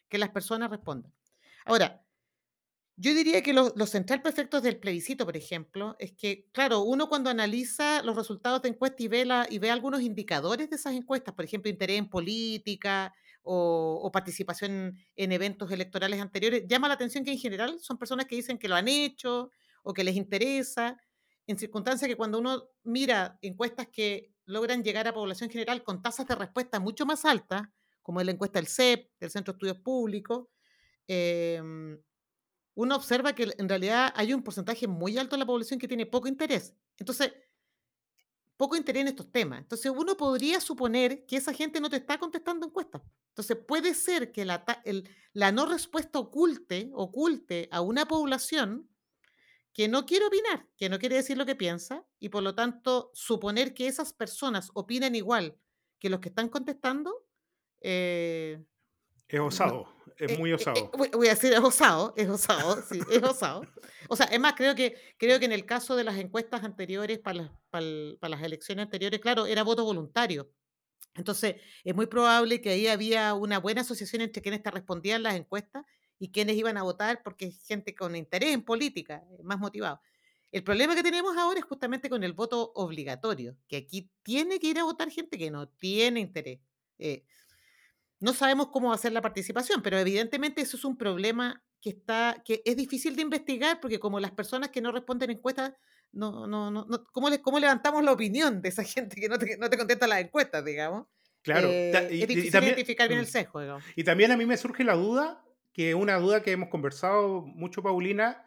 que 0.08 0.18
las 0.18 0.30
personas 0.30 0.70
respondan. 0.70 1.12
Ahora, 1.64 2.04
yo 2.96 3.14
diría 3.14 3.42
que 3.42 3.52
lo, 3.52 3.70
central 3.86 4.22
perfecto 4.22 4.60
del 4.60 4.78
plebiscito, 4.78 5.24
por 5.24 5.36
ejemplo, 5.36 5.94
es 6.00 6.12
que, 6.12 6.48
claro, 6.52 6.80
uno 6.80 7.08
cuando 7.08 7.30
analiza 7.30 8.02
los 8.02 8.16
resultados 8.16 8.62
de 8.62 8.70
encuestas 8.70 9.00
y 9.00 9.08
ve, 9.08 9.26
y 9.50 9.58
ve 9.58 9.70
algunos 9.70 10.02
indicadores 10.02 10.68
de 10.68 10.76
esas 10.76 10.94
encuestas, 10.94 11.34
por 11.34 11.44
ejemplo, 11.44 11.70
interés 11.70 11.98
en 11.98 12.10
política 12.10 13.14
o, 13.50 14.10
participación 14.12 14.96
en 15.16 15.32
eventos 15.32 15.70
electorales 15.70 16.20
anteriores, 16.20 16.64
llama 16.68 16.88
la 16.88 16.94
atención 16.94 17.24
que 17.24 17.32
en 17.32 17.38
general 17.38 17.78
son 17.80 17.98
personas 17.98 18.26
que 18.26 18.36
dicen 18.36 18.58
que 18.58 18.68
lo 18.68 18.76
han 18.76 18.88
hecho 18.88 19.50
o 19.82 19.94
que 19.94 20.04
les 20.04 20.16
interesa, 20.16 20.98
en 21.46 21.58
circunstancias 21.58 22.08
que 22.08 22.16
cuando 22.16 22.38
uno 22.38 22.64
mira 22.84 23.38
encuestas 23.40 23.88
que 23.88 24.34
logran 24.44 24.84
llegar 24.84 25.08
a 25.08 25.14
población 25.14 25.48
general 25.48 25.82
con 25.82 26.02
tasas 26.02 26.26
de 26.26 26.34
respuesta 26.34 26.78
mucho 26.78 27.06
más 27.06 27.24
altas, 27.24 27.62
como 28.02 28.20
es 28.20 28.26
la 28.26 28.32
encuesta 28.32 28.58
del 28.58 28.68
CEP, 28.68 29.10
del 29.18 29.30
Centro 29.30 29.52
de 29.52 29.56
Estudios 29.56 29.82
Públicos, 29.82 30.48
em, 31.06 31.98
uno 32.74 32.96
observa 32.96 33.34
que 33.34 33.48
en 33.56 33.68
realidad 33.68 34.12
hay 34.14 34.34
un 34.34 34.42
porcentaje 34.42 34.86
muy 34.86 35.16
alto 35.16 35.36
de 35.36 35.40
la 35.40 35.46
población 35.46 35.80
que 35.80 35.88
tiene 35.88 36.06
poco 36.06 36.28
interés. 36.28 36.74
Entonces, 36.98 37.32
poco 38.58 38.76
interés 38.76 39.02
en 39.02 39.08
estos 39.08 39.30
temas. 39.32 39.60
Entonces, 39.60 39.90
uno 39.96 40.16
podría 40.16 40.60
suponer 40.60 41.24
que 41.26 41.36
esa 41.36 41.54
gente 41.54 41.80
no 41.80 41.88
te 41.88 41.96
está 41.96 42.18
contestando 42.18 42.66
encuestas. 42.66 43.00
Entonces, 43.28 43.56
puede 43.56 43.94
ser 43.94 44.32
que 44.32 44.44
la, 44.44 44.64
no 45.52 45.64
respuesta 45.64 46.18
oculte, 46.18 46.90
oculte 46.92 47.68
a 47.70 47.80
una 47.80 48.06
población 48.06 48.90
que 49.72 49.86
no 49.86 50.04
quiere 50.06 50.26
opinar, 50.26 50.68
que 50.76 50.88
no 50.88 50.98
quiere 50.98 51.14
decir 51.16 51.38
lo 51.38 51.46
que 51.46 51.54
piensa, 51.54 52.04
y 52.18 52.30
por 52.30 52.42
lo 52.42 52.56
tanto 52.56 53.12
suponer 53.14 53.74
que 53.74 53.86
esas 53.86 54.12
personas 54.12 54.70
opinan 54.74 55.14
igual 55.14 55.56
que 56.00 56.10
los 56.10 56.18
que 56.18 56.30
están 56.30 56.48
contestando. 56.48 57.26
Eh, 57.80 58.60
es 59.28 59.40
osado, 59.40 59.94
es 60.16 60.32
eh, 60.32 60.38
muy 60.38 60.50
eh, 60.50 60.54
osado. 60.54 60.90
voy 60.96 61.26
a 61.26 61.30
decir, 61.30 61.52
es 61.52 61.60
osado, 61.60 62.14
es 62.16 62.28
osado, 62.28 62.82
sí, 62.82 63.00
es 63.10 63.22
osado. 63.22 63.62
O 64.08 64.16
sea, 64.16 64.26
es 64.26 64.40
más, 64.40 64.54
creo 64.54 64.74
que, 64.74 64.96
creo 65.18 65.38
que 65.38 65.44
en 65.44 65.52
el 65.52 65.66
caso 65.66 65.96
de 65.96 66.04
las 66.04 66.16
encuestas 66.16 66.64
anteriores, 66.64 67.18
para 67.18 67.42
las, 67.42 67.50
para, 67.70 67.86
para 68.20 68.30
las 68.36 68.42
elecciones 68.42 68.84
anteriores, 68.84 69.20
claro, 69.20 69.46
era 69.46 69.62
voto 69.62 69.84
voluntario. 69.84 70.50
Entonces, 71.14 71.56
es 71.84 71.94
muy 71.94 72.06
probable 72.06 72.60
que 72.60 72.70
ahí 72.70 72.86
había 72.86 73.34
una 73.34 73.58
buena 73.58 73.80
asociación 73.80 74.22
entre 74.22 74.40
quienes 74.40 74.62
te 74.62 74.70
respondían 74.70 75.22
las 75.22 75.34
encuestas 75.34 75.84
y 76.18 76.30
quiénes 76.30 76.56
iban 76.56 76.76
a 76.76 76.82
votar 76.82 77.22
porque 77.22 77.46
es 77.46 77.66
gente 77.66 77.94
con 77.94 78.16
interés 78.16 78.54
en 78.54 78.62
política, 78.62 79.24
eh, 79.30 79.42
más 79.42 79.58
motivado. 79.58 80.00
El 80.50 80.64
problema 80.64 80.94
que 80.94 81.02
tenemos 81.02 81.36
ahora 81.36 81.60
es 81.60 81.66
justamente 81.66 82.08
con 82.08 82.24
el 82.24 82.32
voto 82.32 82.72
obligatorio, 82.74 83.56
que 83.68 83.76
aquí 83.76 84.10
tiene 84.22 84.58
que 84.58 84.68
ir 84.68 84.78
a 84.78 84.84
votar 84.84 85.10
gente 85.10 85.36
que 85.36 85.50
no 85.50 85.68
tiene 85.68 86.20
interés. 86.20 86.60
Eh, 86.98 87.24
no 88.20 88.32
sabemos 88.32 88.68
cómo 88.68 88.88
va 88.88 88.94
a 88.94 88.98
ser 88.98 89.12
la 89.12 89.22
participación, 89.22 89.82
pero 89.82 89.98
evidentemente 89.98 90.62
eso 90.62 90.76
es 90.76 90.84
un 90.84 90.96
problema 90.96 91.62
que, 91.80 91.90
está, 91.90 92.42
que 92.44 92.62
es 92.64 92.76
difícil 92.76 93.14
de 93.16 93.22
investigar 93.22 93.80
porque 93.80 94.00
como 94.00 94.20
las 94.20 94.32
personas 94.32 94.70
que 94.70 94.80
no 94.80 94.92
responden 94.92 95.30
encuestas, 95.30 95.72
no, 96.12 96.46
no, 96.46 96.70
no, 96.70 96.86
¿cómo, 97.12 97.28
¿cómo 97.42 97.60
levantamos 97.60 98.02
la 98.02 98.12
opinión 98.12 98.60
de 98.60 98.70
esa 98.70 98.82
gente 98.84 99.20
que 99.20 99.28
no 99.28 99.38
te, 99.38 99.56
no 99.56 99.70
te 99.70 99.78
contesta 99.78 100.06
las 100.06 100.20
encuestas, 100.20 100.64
digamos? 100.64 101.06
Claro, 101.42 101.68
eh, 101.70 102.08
y, 102.10 102.22
es 102.22 102.28
difícil 102.28 102.52
también, 102.52 102.74
identificar 102.74 103.08
bien 103.08 103.20
el 103.20 103.26
mm, 103.26 103.28
sesgo. 103.28 103.60
Digamos. 103.60 103.84
Y 103.94 104.04
también 104.04 104.32
a 104.32 104.36
mí 104.36 104.44
me 104.44 104.56
surge 104.56 104.84
la 104.84 104.94
duda 104.94 105.44
que 105.72 105.94
una 105.94 106.16
duda 106.18 106.42
que 106.42 106.50
hemos 106.50 106.68
conversado 106.68 107.42
mucho, 107.42 107.82
Paulina, 107.82 108.44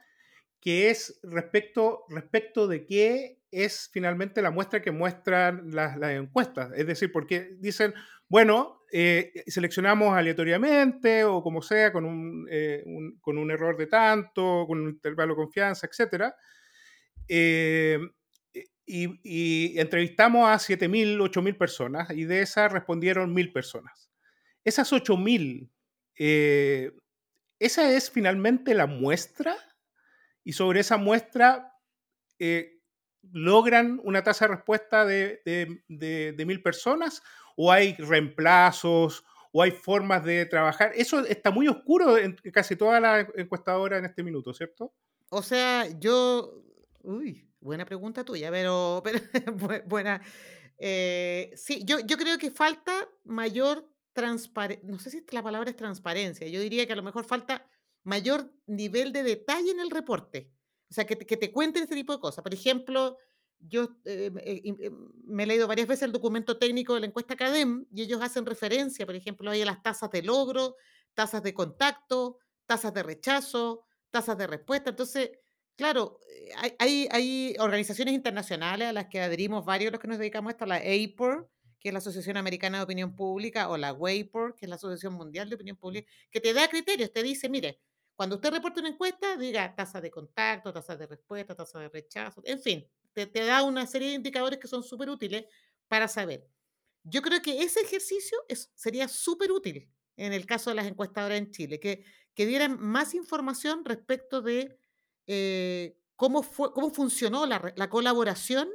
que 0.60 0.90
es 0.90 1.20
respecto, 1.24 2.04
respecto 2.10 2.68
de 2.68 2.86
qué 2.86 3.40
es 3.52 3.90
finalmente 3.92 4.42
la 4.42 4.52
muestra 4.52 4.82
que 4.82 4.92
muestran 4.92 5.72
las, 5.72 5.98
las 5.98 6.12
encuestas. 6.12 6.72
Es 6.76 6.88
decir, 6.88 7.12
porque 7.12 7.56
dicen, 7.60 7.94
bueno, 8.32 8.80
eh, 8.94 9.44
seleccionamos 9.48 10.14
aleatoriamente 10.14 11.26
o 11.26 11.44
como 11.44 11.62
sea, 11.62 11.92
con 11.92 12.06
un, 12.06 12.48
eh, 12.50 12.82
un, 12.86 13.20
con 13.20 13.38
un, 13.38 13.52
error 13.52 13.76
de 13.76 13.88
tanto, 13.88 14.64
con 14.68 14.80
un 14.80 14.90
intervalo 14.92 15.34
de 15.34 15.42
confianza, 15.42 15.86
etc. 15.86 16.34
Eh, 17.28 18.00
y, 18.86 19.78
entrevistamos 19.78 20.48
a 20.48 20.56
7.000, 20.56 21.18
8.000 21.20 21.58
personas 21.58 22.10
y 22.12 22.24
de 22.24 22.42
esas 22.42 22.72
respondieron 22.72 23.36
1.000 23.36 23.52
personas. 23.52 24.10
Esas 24.64 24.94
8.000 24.94 25.70
eh, 26.18 26.94
esa 27.60 27.92
es 27.92 28.10
finalmente 28.10 28.74
la 28.74 28.88
muestra 28.88 29.58
y 30.46 30.54
sobre 30.54 30.80
esa 30.80 30.96
muestra 30.96 31.74
eh, 32.40 32.80
logran 33.32 34.00
una 34.04 34.24
tasa 34.24 34.46
de 34.48 34.56
respuesta 34.56 35.06
de, 35.06 35.42
de, 35.46 36.34
de, 36.34 36.46
mil 36.46 36.62
personas 36.62 37.22
o 37.56 37.72
hay 37.72 37.94
reemplazos 37.94 39.24
o 39.52 39.62
hay 39.62 39.72
formas 39.72 40.24
de 40.24 40.46
trabajar. 40.46 40.92
Eso 40.96 41.20
está 41.26 41.52
muy 41.52 41.68
oscuro 41.68 42.18
en 42.18 42.36
casi 42.54 42.76
toda 42.76 43.00
la 43.00 43.28
encuestadora 43.36 43.98
en 43.98 44.06
este 44.06 44.24
minuto, 44.24 44.54
¿cierto? 44.54 44.94
O 45.30 45.42
sea, 45.42 45.88
yo... 46.00 46.64
Uy, 47.04 47.48
buena 47.60 47.86
pregunta 47.86 48.24
tuya, 48.24 48.50
pero, 48.52 49.02
pero 49.04 49.20
buena. 49.88 50.22
Eh, 50.78 51.52
sí, 51.56 51.84
yo, 51.86 52.00
yo 52.00 52.18
creo 52.18 52.38
que 52.38 52.52
falta 52.52 53.08
mayor 53.24 53.88
transparencia, 54.14 54.90
no 54.90 55.00
sé 55.00 55.10
si 55.10 55.24
la 55.32 55.44
palabra 55.44 55.70
es 55.70 55.76
transparencia, 55.76 56.48
yo 56.48 56.60
diría 56.60 56.86
que 56.86 56.94
a 56.94 56.98
lo 56.98 57.04
mejor 57.04 57.24
falta 57.24 57.66
mayor 58.04 58.52
nivel 58.66 59.14
de 59.14 59.24
detalle 59.24 59.72
en 59.72 59.80
el 59.80 59.90
reporte. 59.90 60.52
O 60.92 60.94
sea, 60.94 61.06
que 61.06 61.16
te, 61.16 61.26
que 61.26 61.38
te 61.38 61.52
cuenten 61.54 61.84
este 61.84 61.96
tipo 61.96 62.12
de 62.12 62.20
cosas. 62.20 62.44
Por 62.44 62.54
ejemplo, 62.54 63.18
yo 63.60 63.84
eh, 64.04 64.30
eh, 64.44 64.62
eh, 64.66 64.92
me 65.24 65.44
he 65.44 65.46
leído 65.48 65.66
varias 65.66 65.88
veces 65.88 66.04
el 66.04 66.12
documento 66.12 66.58
técnico 66.58 66.94
de 66.94 67.00
la 67.00 67.06
encuesta 67.06 67.38
CADEM 67.38 67.86
y 67.94 68.02
ellos 68.02 68.22
hacen 68.22 68.46
referencia, 68.46 69.06
por 69.06 69.16
ejemplo, 69.16 69.52
a 69.52 69.56
las 69.56 69.82
tasas 69.82 70.12
de 70.12 70.22
logro, 70.22 70.76
tasas 71.14 71.44
de 71.44 71.54
contacto, 71.54 72.40
tasas 72.66 72.94
de 72.94 73.04
rechazo, 73.04 73.86
tasas 74.10 74.38
de 74.38 74.48
respuesta. 74.48 74.90
Entonces, 74.90 75.32
claro, 75.78 76.20
hay, 76.58 76.76
hay, 76.80 77.08
hay 77.10 77.56
organizaciones 77.60 78.14
internacionales 78.14 78.90
a 78.90 78.94
las 78.94 79.08
que 79.08 79.22
adherimos 79.22 79.64
varios 79.64 79.88
de 79.88 79.92
los 79.94 80.02
que 80.02 80.10
nos 80.10 80.18
dedicamos 80.18 80.50
a 80.50 80.52
esto, 80.52 80.66
la 80.66 80.76
APOR, 80.76 81.50
que 81.80 81.90
es 81.90 81.94
la 81.94 82.00
Asociación 82.00 82.36
Americana 82.36 82.80
de 82.80 82.84
Opinión 82.84 83.16
Pública, 83.16 83.70
o 83.70 83.78
la 83.78 83.94
WAPOR, 83.94 84.56
que 84.56 84.66
es 84.66 84.70
la 84.70 84.76
Asociación 84.76 85.14
Mundial 85.14 85.50
de 85.50 85.56
Opinión 85.56 85.78
Pública, 85.78 86.10
que 86.30 86.40
te 86.40 86.54
da 86.54 86.68
criterios, 86.68 87.12
te 87.12 87.24
dice, 87.24 87.50
mire, 87.50 87.80
cuando 88.22 88.36
usted 88.36 88.52
reporta 88.52 88.82
una 88.82 88.90
encuesta, 88.90 89.36
diga 89.36 89.74
tasa 89.76 90.00
de 90.00 90.12
contacto, 90.12 90.72
tasa 90.72 90.96
de 90.96 91.08
respuesta, 91.08 91.56
tasa 91.56 91.80
de 91.80 91.90
rechazo, 91.90 92.44
en 92.46 92.62
fin, 92.62 92.88
te, 93.14 93.26
te 93.26 93.44
da 93.44 93.64
una 93.64 93.88
serie 93.88 94.10
de 94.10 94.14
indicadores 94.14 94.60
que 94.60 94.68
son 94.68 94.84
súper 94.84 95.10
útiles 95.10 95.46
para 95.88 96.08
saber. 96.08 96.48
Yo 97.02 97.24
creo 97.24 97.42
que 97.42 97.64
ese 97.64 97.80
ejercicio 97.82 98.38
es, 98.48 98.72
sería 98.76 99.08
súper 99.08 99.52
útil 99.52 99.90
en 100.18 100.34
el 100.34 100.46
caso 100.46 100.70
de 100.70 100.76
las 100.76 100.86
encuestadoras 100.86 101.40
en 101.40 101.50
Chile, 101.50 101.80
que, 101.80 102.06
que 102.36 102.46
dieran 102.46 102.80
más 102.80 103.16
información 103.16 103.84
respecto 103.86 104.44
de 104.44 104.78
eh, 105.26 105.98
cómo, 106.16 106.44
fue, 106.44 106.72
cómo 106.74 106.92
funcionó 106.92 107.48
la, 107.48 107.74
la 107.76 107.90
colaboración 107.90 108.70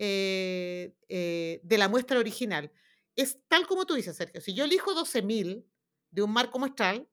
eh, 0.00 0.92
eh, 1.08 1.60
de 1.62 1.78
la 1.78 1.88
muestra 1.88 2.18
original. 2.18 2.72
Es 3.14 3.38
tal 3.46 3.64
como 3.68 3.86
tú 3.86 3.94
dices, 3.94 4.16
Sergio. 4.16 4.40
Si 4.40 4.54
yo 4.54 4.64
elijo 4.64 4.92
12.000 4.92 5.64
de 6.10 6.22
un 6.22 6.32
marco 6.32 6.58
muestral, 6.58 7.08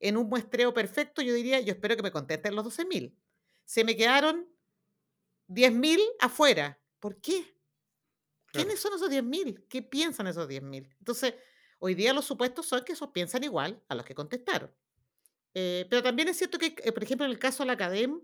en 0.00 0.16
un 0.16 0.28
muestreo 0.28 0.74
perfecto, 0.74 1.22
yo 1.22 1.34
diría, 1.34 1.60
yo 1.60 1.72
espero 1.72 1.96
que 1.96 2.02
me 2.02 2.12
contesten 2.12 2.54
los 2.54 2.64
12.000. 2.64 3.14
Se 3.64 3.84
me 3.84 3.96
quedaron 3.96 4.48
10.000 5.48 6.00
afuera. 6.20 6.80
¿Por 7.00 7.20
qué? 7.20 7.54
¿Quiénes 8.52 8.80
son 8.80 8.94
esos 8.94 9.10
10.000? 9.10 9.66
¿Qué 9.68 9.82
piensan 9.82 10.26
esos 10.26 10.48
10.000? 10.48 10.94
Entonces, 10.98 11.34
hoy 11.78 11.94
día 11.94 12.12
los 12.12 12.24
supuestos 12.24 12.66
son 12.66 12.84
que 12.84 12.92
esos 12.92 13.10
piensan 13.10 13.42
igual 13.44 13.82
a 13.88 13.94
los 13.94 14.04
que 14.04 14.14
contestaron. 14.14 14.72
Eh, 15.54 15.86
pero 15.88 16.02
también 16.02 16.28
es 16.28 16.36
cierto 16.36 16.58
que, 16.58 16.70
por 16.70 17.02
ejemplo, 17.02 17.24
en 17.26 17.32
el 17.32 17.38
caso 17.38 17.62
de 17.62 17.68
la 17.68 17.72
Academ, 17.74 18.20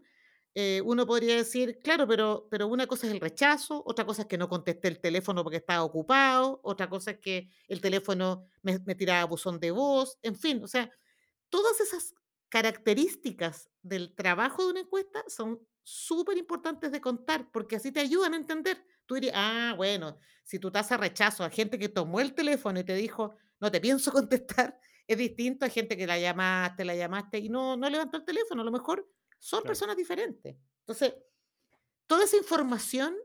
eh, 0.54 0.82
uno 0.84 1.06
podría 1.06 1.36
decir, 1.36 1.80
claro, 1.80 2.08
pero, 2.08 2.48
pero 2.50 2.66
una 2.66 2.86
cosa 2.88 3.06
es 3.06 3.12
el 3.12 3.20
rechazo, 3.20 3.82
otra 3.86 4.04
cosa 4.04 4.22
es 4.22 4.28
que 4.28 4.38
no 4.38 4.48
contesté 4.48 4.88
el 4.88 5.00
teléfono 5.00 5.44
porque 5.44 5.58
estaba 5.58 5.84
ocupado, 5.84 6.60
otra 6.64 6.88
cosa 6.90 7.12
es 7.12 7.18
que 7.18 7.48
el 7.68 7.80
teléfono 7.80 8.48
me, 8.62 8.80
me 8.80 8.96
tiraba 8.96 9.24
buzón 9.26 9.60
de 9.60 9.70
voz, 9.70 10.18
en 10.22 10.34
fin, 10.34 10.62
o 10.64 10.66
sea, 10.66 10.90
todas 11.50 11.80
esas 11.80 12.14
características 12.48 13.70
del 13.82 14.14
trabajo 14.14 14.64
de 14.64 14.70
una 14.70 14.80
encuesta 14.80 15.22
son 15.28 15.60
súper 15.82 16.36
importantes 16.38 16.92
de 16.92 17.00
contar, 17.00 17.50
porque 17.52 17.76
así 17.76 17.92
te 17.92 18.00
ayudan 18.00 18.34
a 18.34 18.36
entender. 18.36 18.84
Tú 19.06 19.14
dirías, 19.14 19.34
ah, 19.36 19.74
bueno, 19.76 20.18
si 20.44 20.58
tu 20.58 20.70
tasa 20.70 20.96
rechazo 20.96 21.44
a 21.44 21.50
gente 21.50 21.78
que 21.78 21.88
tomó 21.88 22.20
el 22.20 22.34
teléfono 22.34 22.80
y 22.80 22.84
te 22.84 22.94
dijo, 22.94 23.36
no 23.60 23.70
te 23.70 23.80
pienso 23.80 24.12
contestar, 24.12 24.78
es 25.06 25.18
distinto 25.18 25.64
a 25.66 25.68
gente 25.68 25.96
que 25.96 26.06
la 26.06 26.18
llamaste, 26.18 26.84
la 26.84 26.94
llamaste 26.94 27.38
y 27.38 27.48
no, 27.48 27.76
no 27.76 27.88
levantó 27.90 28.18
el 28.18 28.24
teléfono. 28.24 28.62
A 28.62 28.64
lo 28.64 28.72
mejor 28.72 29.08
son 29.38 29.62
Claro, 29.62 29.66
personas 29.66 29.96
diferentes. 29.96 30.56
Entonces, 30.80 31.14
toda 32.06 32.24
esa 32.24 32.36
información 32.36 33.16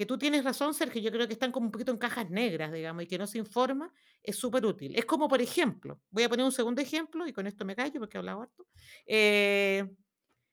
que 0.00 0.06
tú 0.06 0.16
tienes 0.16 0.44
razón, 0.44 0.72
Sergio, 0.72 1.02
yo 1.02 1.12
creo 1.12 1.26
que 1.26 1.34
están 1.34 1.52
como 1.52 1.66
un 1.66 1.72
poquito 1.72 1.92
en 1.92 1.98
cajas 1.98 2.30
negras, 2.30 2.72
digamos, 2.72 3.02
y 3.02 3.06
que 3.06 3.18
no 3.18 3.26
se 3.26 3.36
informa, 3.36 3.92
es 4.22 4.34
súper 4.36 4.64
útil. 4.64 4.96
Es 4.96 5.04
como, 5.04 5.28
por 5.28 5.42
ejemplo, 5.42 6.00
voy 6.08 6.22
a 6.22 6.28
poner 6.30 6.46
un 6.46 6.52
segundo 6.52 6.80
ejemplo 6.80 7.26
y 7.26 7.34
con 7.34 7.46
esto 7.46 7.66
me 7.66 7.76
callo 7.76 8.00
porque 8.00 8.16
he 8.16 8.20
hablado 8.20 8.40
harto. 8.40 8.66
Eh, 9.04 9.84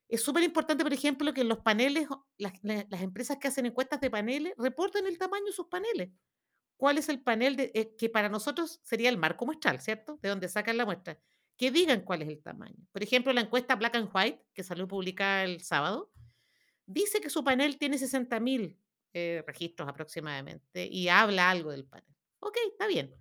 es 0.10 0.22
súper 0.22 0.44
importante, 0.44 0.84
por 0.84 0.92
ejemplo, 0.92 1.34
que 1.34 1.46
los 1.46 1.60
paneles, 1.60 2.10
las, 2.38 2.62
la- 2.62 2.86
las 2.90 3.02
empresas 3.02 3.38
que 3.38 3.48
hacen 3.48 3.66
encuestas 3.66 4.02
de 4.02 4.10
paneles 4.10 4.54
reporten 4.58 5.08
el 5.08 5.18
tamaño 5.18 5.46
de 5.46 5.54
sus 5.54 5.68
paneles. 5.68 6.10
¿Cuál 6.76 6.98
es 6.98 7.08
el 7.08 7.22
panel 7.24 7.56
de, 7.56 7.72
eh, 7.74 7.96
que 7.98 8.10
para 8.10 8.28
nosotros 8.28 8.82
sería 8.84 9.08
el 9.08 9.18
marco 9.18 9.46
muestral, 9.46 9.80
¿cierto? 9.80 10.20
De 10.22 10.28
donde 10.28 10.50
sacan 10.50 10.76
la 10.76 10.84
muestra. 10.86 11.18
Que 11.56 11.72
digan 11.72 12.02
cuál 12.02 12.22
es 12.24 12.28
el 12.28 12.42
tamaño. 12.44 12.76
Por 12.92 13.02
ejemplo, 13.02 13.32
la 13.32 13.40
encuesta 13.42 13.78
Black 13.78 13.96
and 13.96 14.10
White, 14.14 14.46
que 14.54 14.64
salió 14.64 14.90
publicada 14.90 15.46
el 15.46 15.62
sábado, 15.62 16.12
dice 16.86 17.22
que 17.22 17.30
su 17.30 17.46
panel 17.46 17.78
tiene 17.78 17.98
60.000 17.98 18.78
eh, 19.18 19.44
registros 19.46 19.90
aproximadamente 19.90 20.86
y 20.86 21.10
habla 21.10 21.50
algo 21.50 21.72
del 21.72 21.86
panel. 21.86 22.16
Ok, 22.40 22.58
está 22.72 22.88
bien. 22.88 23.16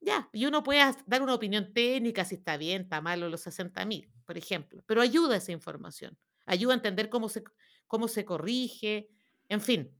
Ya, 0.00 0.28
y 0.32 0.46
uno 0.46 0.62
puede 0.62 0.80
dar 1.06 1.22
una 1.22 1.34
opinión 1.34 1.72
técnica 1.72 2.24
si 2.24 2.36
está 2.36 2.56
bien, 2.56 2.82
está 2.82 3.00
malo 3.00 3.28
los 3.28 3.44
60.000, 3.44 4.08
por 4.24 4.38
ejemplo, 4.38 4.84
pero 4.86 5.00
ayuda 5.00 5.36
esa 5.36 5.52
información, 5.52 6.16
ayuda 6.44 6.74
a 6.74 6.76
entender 6.76 7.08
cómo 7.08 7.28
se, 7.28 7.42
cómo 7.88 8.06
se 8.06 8.24
corrige, 8.24 9.08
en 9.48 9.60
fin. 9.60 9.92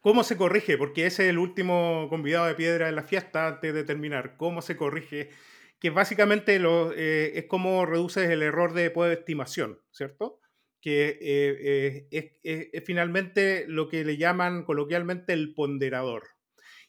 ¿Cómo 0.00 0.22
se 0.22 0.36
corrige? 0.36 0.78
Porque 0.78 1.06
ese 1.06 1.24
es 1.24 1.30
el 1.30 1.38
último 1.38 2.06
convidado 2.08 2.46
de 2.46 2.54
piedra 2.54 2.88
en 2.88 2.96
la 2.96 3.04
fiesta 3.04 3.48
antes 3.48 3.72
de 3.72 3.84
terminar. 3.84 4.36
¿Cómo 4.36 4.60
se 4.60 4.76
corrige? 4.76 5.30
Que 5.78 5.90
básicamente 5.90 6.58
lo, 6.58 6.92
eh, 6.92 7.38
es 7.38 7.46
como 7.46 7.86
reduces 7.86 8.28
el 8.30 8.42
error 8.42 8.74
de 8.74 8.90
poder 8.90 9.14
de 9.14 9.20
estimación, 9.20 9.80
¿cierto? 9.90 10.41
Que 10.82 11.16
eh, 11.20 12.08
eh, 12.10 12.70
es, 12.72 12.84
finalmente 12.84 13.64
lo 13.68 13.88
que 13.88 14.04
le 14.04 14.16
llaman 14.16 14.64
coloquialmente 14.64 15.32
el 15.32 15.54
ponderador. 15.54 16.24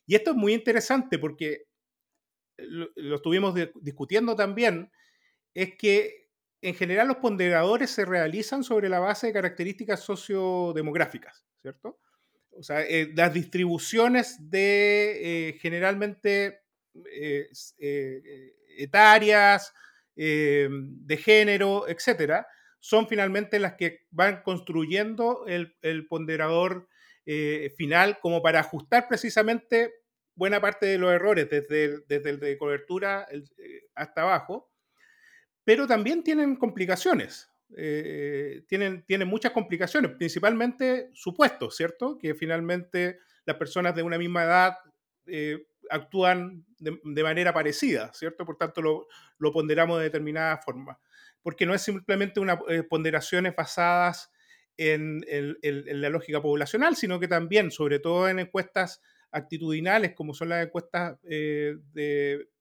Y 0.08 0.16
esto 0.16 0.32
es 0.32 0.36
muy 0.36 0.54
interesante 0.54 1.20
porque 1.20 1.68
lo, 2.58 3.16
estuvimos 3.16 3.56
discutiendo 3.76 4.36
también, 4.36 4.92
es 5.54 5.76
que 5.76 6.28
en 6.62 6.74
general 6.74 7.08
los 7.08 7.18
ponderadores 7.18 7.92
se 7.92 8.04
realizan 8.04 8.64
sobre 8.64 8.90
la 8.90 9.00
base 9.00 9.28
de 9.28 9.34
características 9.34 10.00
sociodemográficas, 10.02 11.46
¿cierto? 11.62 12.00
O 12.50 12.64
sea, 12.64 12.82
eh, 12.82 13.12
las 13.16 13.32
distribuciones 13.32 14.38
de 14.50 15.56
generalmente 15.62 16.64
eh, 17.12 17.48
etarias, 18.78 19.72
de 20.16 21.18
género, 21.18 21.88
etcétera, 21.88 22.48
son 22.84 23.08
finalmente 23.08 23.60
las 23.60 23.76
que 23.76 24.08
van 24.12 24.42
construyendo 24.44 25.46
el, 25.48 26.06
ponderador 26.10 26.90
eh, 27.26 27.74
final 27.78 28.20
como 28.20 28.42
para 28.42 28.60
ajustar 28.60 29.08
precisamente 29.08 29.94
buena 30.36 30.60
parte 30.60 30.88
de 30.88 30.98
los 30.98 31.14
errores 31.14 31.50
desde 31.50 31.86
el, 31.86 32.04
desde 32.10 32.32
el 32.32 32.42
de 32.42 32.58
cobertura 32.58 33.26
eh, 33.32 33.84
hasta 33.96 34.24
abajo 34.24 34.70
pero 35.64 35.88
también 35.88 36.26
tienen 36.26 36.58
complicaciones. 36.58 37.50
eh, 37.78 38.66
tienen, 38.68 39.06
tienen 39.06 39.30
muchas 39.30 39.54
complicaciones, 39.54 40.12
principalmente 40.18 41.10
supuestos, 41.14 41.78
¿cierto? 41.78 42.18
Que 42.18 42.36
finalmente 42.36 43.20
las 43.46 43.56
personas 43.56 43.96
de 43.96 44.04
una 44.04 44.18
misma 44.18 44.44
edad 44.44 44.74
actúan 45.90 46.66
de, 46.80 47.00
de 47.02 47.24
manera 47.24 47.54
parecida, 47.54 48.12
¿cierto? 48.14 48.46
Por 48.46 48.58
tanto, 48.58 48.82
lo, 48.82 49.08
lo 49.38 49.54
ponderamos 49.54 50.00
de 50.00 50.04
determinada 50.04 50.58
forma. 50.58 51.00
Porque 51.44 51.68
no 51.68 51.76
es 51.76 51.84
simplemente 51.84 52.40
una 52.40 52.60
eh, 52.70 52.82
ponderaciones 52.82 53.56
basadas 53.56 54.32
en, 54.78 55.24
la 55.62 56.10
lógica 56.10 56.42
poblacional, 56.42 56.96
sino 56.96 57.20
que 57.20 57.28
también, 57.28 57.70
sobre 57.70 58.00
todo 58.00 58.28
en 58.28 58.40
encuestas 58.40 59.02
actitudinales, 59.32 60.14
como 60.14 60.34
son 60.34 60.50
las 60.50 60.66
encuestas 60.66 61.20
eh, 61.24 61.76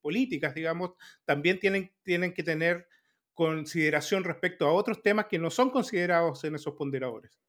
políticas, 0.01 0.55
digamos, 0.55 0.91
también 1.25 1.59
tienen, 1.59 1.93
tienen 2.03 2.35
que 2.35 2.43
tener 2.43 2.87
consideración 3.35 4.25
respecto 4.25 4.67
a 4.67 4.73
otros 4.73 5.03
temas 5.03 5.27
que 5.27 5.39
no 5.39 5.51
son 5.51 5.71
considerados 5.71 6.45
en 6.45 6.55
esos 6.55 6.75
ponderadores. 6.75 7.41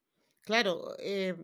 Claro, 0.42 0.96
eh, 1.00 1.36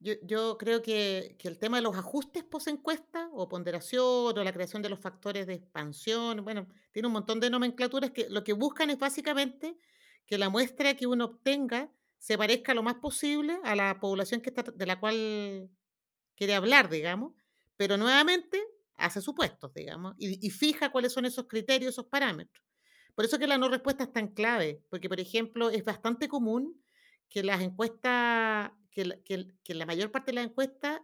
yo, 0.00 0.14
yo 0.22 0.58
creo 0.58 0.82
que, 0.82 1.36
que 1.38 1.48
el 1.48 1.58
tema 1.58 1.78
de 1.78 1.82
los 1.82 1.96
ajustes 1.96 2.44
post-encuesta 2.44 3.28
o 3.32 3.48
ponderación 3.48 4.04
o 4.38 4.44
la 4.44 4.52
creación 4.52 4.82
de 4.82 4.90
los 4.90 5.00
factores 5.00 5.46
de 5.46 5.54
expansión, 5.54 6.44
bueno, 6.44 6.66
tiene 6.92 7.08
un 7.08 7.14
montón 7.14 7.40
de 7.40 7.50
nomenclaturas 7.50 8.10
que 8.10 8.28
lo 8.28 8.44
que 8.44 8.52
buscan 8.52 8.90
es 8.90 8.98
básicamente 8.98 9.78
que 10.26 10.38
la 10.38 10.50
muestra 10.50 10.94
que 10.94 11.06
uno 11.06 11.26
obtenga 11.26 11.90
se 12.18 12.38
parezca 12.38 12.74
lo 12.74 12.82
más 12.82 12.96
posible 12.96 13.58
a 13.64 13.74
la 13.76 14.00
población 14.00 14.40
que 14.40 14.50
está, 14.50 14.62
de 14.62 14.86
la 14.86 15.00
cual 15.00 15.70
quiere 16.36 16.54
hablar, 16.54 16.88
digamos, 16.90 17.34
pero 17.76 17.96
nuevamente 17.96 18.62
hace 18.96 19.20
supuestos, 19.20 19.72
digamos, 19.74 20.14
y, 20.18 20.46
y 20.46 20.50
fija 20.50 20.90
cuáles 20.90 21.12
son 21.12 21.24
esos 21.26 21.46
criterios, 21.48 21.90
esos 21.94 22.06
parámetros. 22.06 22.64
Por 23.14 23.24
eso 23.24 23.38
que 23.38 23.46
la 23.46 23.58
no 23.58 23.68
respuesta 23.68 24.04
es 24.04 24.12
tan 24.12 24.28
clave, 24.28 24.82
porque, 24.90 25.08
por 25.08 25.20
ejemplo, 25.20 25.70
es 25.70 25.84
bastante 25.84 26.28
común 26.28 26.83
que 27.28 27.42
las 27.42 27.62
encuestas, 27.62 28.70
que, 28.90 29.04
la- 29.04 29.16
que 29.22 29.46
que 29.64 29.74
la 29.74 29.86
mayor 29.86 30.10
parte 30.10 30.30
de 30.32 30.36
las 30.36 30.44
encuestas, 30.46 31.00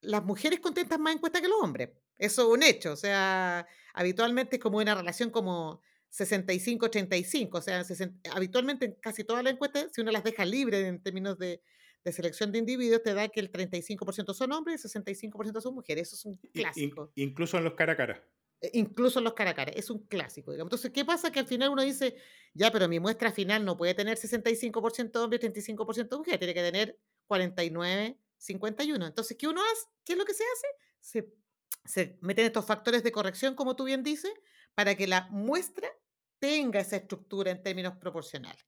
las 0.00 0.24
mujeres 0.24 0.60
contestan 0.60 1.00
más 1.02 1.14
encuestas 1.14 1.42
que 1.42 1.48
los 1.48 1.62
hombres. 1.62 1.90
Eso 2.18 2.42
es 2.42 2.48
un 2.58 2.62
hecho. 2.62 2.92
O 2.92 2.96
sea, 2.96 3.66
habitualmente 3.94 4.56
es 4.56 4.62
como 4.62 4.78
una 4.78 4.94
relación 4.94 5.30
como 5.30 5.80
65-35. 6.10 7.58
O 7.58 7.62
sea, 7.62 7.82
sesen- 7.84 8.20
habitualmente 8.32 8.84
en 8.86 8.94
casi 9.00 9.24
todas 9.24 9.42
las 9.44 9.52
encuestas, 9.54 9.88
si 9.92 10.00
uno 10.00 10.10
las 10.10 10.24
deja 10.24 10.44
libres 10.44 10.84
en 10.86 11.02
términos 11.02 11.38
de, 11.38 11.62
de 12.04 12.12
selección 12.12 12.52
de 12.52 12.58
individuos, 12.58 13.02
te 13.02 13.14
da 13.14 13.28
que 13.28 13.40
el 13.40 13.50
35% 13.50 14.34
son 14.34 14.52
hombres 14.52 14.82
y 14.84 14.86
el 14.86 15.04
65% 15.04 15.60
son 15.60 15.74
mujeres. 15.74 16.08
Eso 16.08 16.16
es 16.16 16.24
un 16.26 16.38
in- 16.42 16.62
clásico. 16.62 17.12
incluso 17.16 17.58
en 17.58 17.64
los 17.64 17.74
cara 17.74 17.92
a 17.92 17.96
cara. 17.96 18.24
Eh, 18.60 18.70
incluso 18.74 19.20
los 19.20 19.34
cara 19.34 19.50
a 19.50 19.54
cara, 19.54 19.72
es 19.72 19.90
un 19.90 20.06
clásico, 20.06 20.52
digamos. 20.52 20.68
Entonces, 20.68 20.90
¿qué 20.92 21.04
pasa? 21.04 21.30
Que 21.32 21.40
al 21.40 21.46
final 21.46 21.70
uno 21.70 21.82
dice, 21.82 22.16
ya, 22.54 22.70
pero 22.70 22.88
mi 22.88 23.00
muestra 23.00 23.32
final 23.32 23.64
no 23.64 23.76
puede 23.76 23.94
tener 23.94 24.16
65% 24.18 25.22
hombre 25.24 25.36
y 25.36 25.40
35% 25.40 26.18
mujer, 26.18 26.38
tiene 26.38 26.54
que 26.54 26.62
tener 26.62 26.98
49, 27.26 28.18
51. 28.36 29.06
Entonces, 29.06 29.36
¿qué 29.38 29.48
uno 29.48 29.60
hace? 29.62 29.86
¿Qué 30.04 30.12
es 30.12 30.18
lo 30.18 30.24
que 30.24 30.34
se 30.34 30.44
hace? 30.44 30.66
Se, 31.84 32.18
meten 32.20 32.46
estos 32.46 32.64
factores 32.66 33.02
de 33.02 33.12
corrección, 33.12 33.54
como 33.54 33.76
tú 33.76 33.84
bien 33.84 34.02
dices, 34.02 34.32
para 34.74 34.94
que 34.94 35.06
la 35.06 35.28
muestra 35.30 35.88
tenga 36.38 36.80
esa 36.80 36.96
estructura 36.96 37.50
en 37.50 37.62
términos 37.62 37.94
proporcionales. 37.98 38.64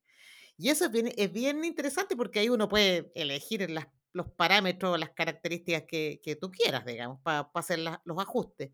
Y 0.57 0.71
eso 0.71 0.87
es 0.87 0.91
bien, 0.93 1.13
es 1.17 1.33
bien 1.33 1.65
interesante 1.65 2.17
porque 2.17 2.41
ahí 2.41 2.49
uno 2.49 2.69
puede 2.69 3.11
elegir 3.15 3.71
las- 3.71 3.89
los 4.13 4.29
parámetros, 4.33 4.99
las 4.99 5.11
características 5.11 5.85
que, 5.89 6.21
que 6.23 6.37
tú 6.37 6.51
quieras, 6.51 6.85
digamos, 6.87 7.21
para 7.23 7.51
hacer 7.55 7.79
la- 7.81 8.03
los 8.05 8.19
ajustes. 8.19 8.71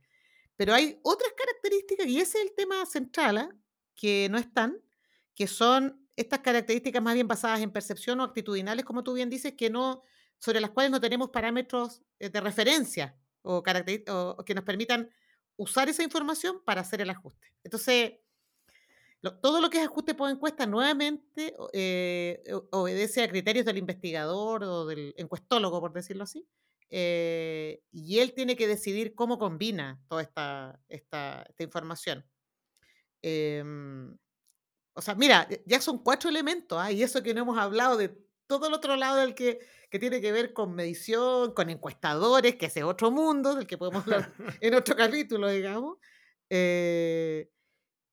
Pero 0.58 0.74
hay 0.74 0.98
otras 1.04 1.32
características, 1.34 2.06
y 2.08 2.20
ese 2.20 2.38
es 2.38 2.44
el 2.46 2.52
tema 2.52 2.84
central, 2.84 3.38
¿ah? 3.38 3.56
que 3.94 4.28
no 4.28 4.38
están, 4.38 4.76
que 5.36 5.46
son 5.46 6.04
estas 6.16 6.40
características 6.40 7.00
más 7.00 7.14
bien 7.14 7.28
basadas 7.28 7.60
en 7.60 7.70
percepción 7.70 8.18
o 8.18 8.24
actitudinales, 8.24 8.84
como 8.84 9.04
tú 9.04 9.12
bien 9.12 9.30
dices, 9.30 9.54
que 9.56 9.70
no, 9.70 10.02
sobre 10.36 10.60
las 10.60 10.70
cuales 10.70 10.90
no 10.90 11.00
tenemos 11.00 11.30
parámetros 11.30 12.02
eh, 12.18 12.28
de 12.28 12.40
referencia 12.40 13.16
o, 13.42 13.62
que 13.62 14.54
nos 14.54 14.64
permitan 14.64 15.08
usar 15.56 15.88
esa 15.88 16.02
información 16.02 16.60
para 16.64 16.80
hacer 16.80 17.02
el 17.02 17.10
ajuste. 17.10 17.52
Entonces, 17.62 18.14
todo 19.40 19.60
lo 19.60 19.70
que 19.70 19.78
es 19.78 19.86
ajuste 19.86 20.14
por 20.14 20.28
encuesta 20.28 20.66
nuevamente 20.66 21.54
eh, 21.72 22.42
obedece 22.72 23.22
a 23.22 23.28
criterios 23.28 23.64
del 23.64 23.78
investigador 23.78 24.64
o 24.64 24.86
del 24.86 25.14
encuestólogo, 25.16 25.80
por 25.80 25.92
decirlo 25.92 26.24
así. 26.24 26.48
Eh, 26.90 27.82
y 27.90 28.18
él 28.20 28.32
tiene 28.34 28.56
que 28.56 28.66
decidir 28.66 29.14
cómo 29.14 29.38
combina 29.38 30.00
toda 30.08 30.22
esta, 30.22 30.80
esta, 30.88 31.42
esta 31.48 31.62
información. 31.62 32.24
Em, 33.22 34.16
o 34.94 35.02
sea, 35.02 35.14
mira, 35.14 35.46
eh, 35.50 35.62
ya 35.66 35.80
son 35.80 35.98
cuatro 36.02 36.30
elementos, 36.30 36.78
¿ah? 36.80 36.90
y 36.92 37.02
eso 37.02 37.22
que 37.22 37.34
no 37.34 37.42
hemos 37.42 37.58
hablado 37.58 37.96
de 37.96 38.16
todo 38.46 38.66
el 38.68 38.74
otro 38.74 38.96
lado 38.96 39.18
del 39.18 39.34
que, 39.34 39.60
que 39.90 39.98
tiene 39.98 40.20
que 40.20 40.32
ver 40.32 40.52
con 40.52 40.74
medición, 40.74 41.52
con 41.52 41.70
encuestadores, 41.70 42.56
que 42.56 42.66
ese 42.66 42.80
es 42.80 42.84
otro 42.84 43.10
mundo, 43.10 43.54
del 43.54 43.66
que 43.66 43.78
podemos 43.78 44.04
hablar 44.04 44.32
en 44.60 44.74
otro 44.74 44.96
capítulo, 44.96 45.48
digamos. 45.50 45.98
Eh, 46.50 47.50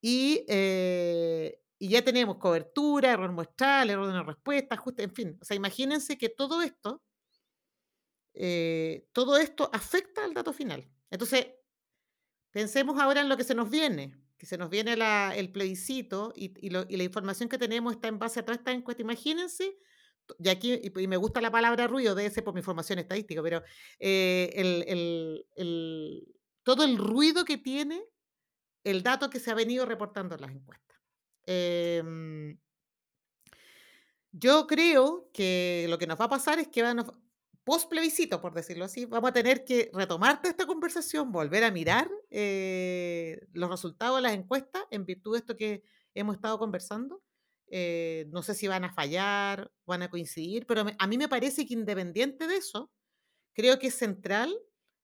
y, 0.01 0.45
eh, 0.47 1.61
y 1.79 1.89
ya 1.89 2.03
tenemos 2.03 2.37
cobertura, 2.37 3.13
error 3.13 3.31
muestral, 3.31 3.89
error 3.89 4.05
de 4.05 4.11
una 4.11 4.23
respuesta, 4.23 4.75
ajuste, 4.75 5.03
en 5.03 5.13
fin. 5.13 5.37
O 5.41 5.45
sea, 5.45 5.55
imagínense 5.55 6.17
que 6.17 6.29
todo 6.29 6.61
esto, 6.61 7.01
eh, 8.35 9.07
todo 9.13 9.37
esto 9.37 9.69
afecta 9.73 10.23
al 10.23 10.33
dato 10.33 10.53
final. 10.53 10.89
Entonces, 11.09 11.47
pensemos 12.51 12.99
ahora 12.99 13.21
en 13.21 13.29
lo 13.29 13.37
que 13.37 13.43
se 13.43 13.55
nos 13.55 13.69
viene, 13.69 14.15
que 14.37 14.45
se 14.45 14.57
nos 14.57 14.69
viene 14.69 14.93
el 15.35 15.51
plebiscito 15.51 16.33
y, 16.35 16.53
y, 16.65 16.69
la 16.69 17.03
información 17.03 17.49
que 17.49 17.57
tenemos 17.57 17.93
está 17.93 18.07
en 18.07 18.19
base 18.19 18.39
a 18.39 18.45
toda 18.45 18.57
esta 18.57 18.71
encuesta. 18.71 19.01
Imagínense, 19.01 19.77
y 20.39 20.49
aquí 20.49 20.79
y, 20.83 21.07
me 21.07 21.17
gusta 21.17 21.41
la 21.41 21.51
palabra 21.51 21.87
ruido, 21.87 22.15
debe 22.15 22.29
ser 22.29 22.43
por 22.43 22.53
mi 22.53 22.61
formación 22.61 22.99
estadística, 22.99 23.41
pero 23.41 23.63
eh, 23.99 24.51
el, 24.55 25.45
el, 25.55 26.35
todo 26.63 26.83
el 26.83 26.97
ruido 26.97 27.45
que 27.45 27.57
tiene 27.57 28.03
el 28.83 29.03
dato 29.03 29.29
que 29.29 29.39
se 29.39 29.51
ha 29.51 29.55
venido 29.55 29.85
reportando 29.85 30.35
en 30.35 30.41
las 30.41 30.51
encuestas. 30.51 30.97
Em, 31.45 32.57
yo 34.31 34.67
creo 34.67 35.29
que 35.33 35.85
lo 35.89 35.97
que 35.97 36.07
nos 36.07 36.19
va 36.19 36.25
a 36.25 36.29
pasar 36.29 36.59
es 36.59 36.67
que 36.67 36.81
van 36.81 36.99
a, 36.99 37.05
post 37.65 37.89
plebiscito, 37.89 38.39
por 38.39 38.53
decirlo 38.53 38.85
así, 38.85 39.05
vamos 39.05 39.31
a 39.31 39.33
tener 39.33 39.65
que 39.65 39.89
retomar 39.91 40.39
esta 40.43 40.67
conversación, 40.67 41.31
volver 41.31 41.63
a 41.63 41.71
mirar 41.71 42.09
eh, 42.29 43.41
los 43.53 43.69
resultados 43.69 44.17
de 44.17 44.21
las 44.21 44.33
encuestas 44.33 44.83
en 44.91 45.05
virtud 45.05 45.33
de 45.33 45.39
esto 45.39 45.57
que 45.57 45.83
hemos 46.13 46.35
estado 46.35 46.59
conversando. 46.59 47.23
Eh, 47.67 48.27
no 48.29 48.43
sé 48.43 48.53
si 48.53 48.67
van 48.67 48.85
a 48.85 48.93
fallar, 48.93 49.71
van 49.85 50.03
a 50.03 50.11
coincidir, 50.11 50.67
pero 50.67 50.85
a 50.97 51.07
mí 51.07 51.17
me 51.17 51.27
parece 51.27 51.65
que 51.65 51.73
independiente 51.73 52.47
de 52.47 52.57
eso, 52.57 52.91
creo 53.53 53.79
que 53.79 53.87
es 53.87 53.95
central 53.95 54.55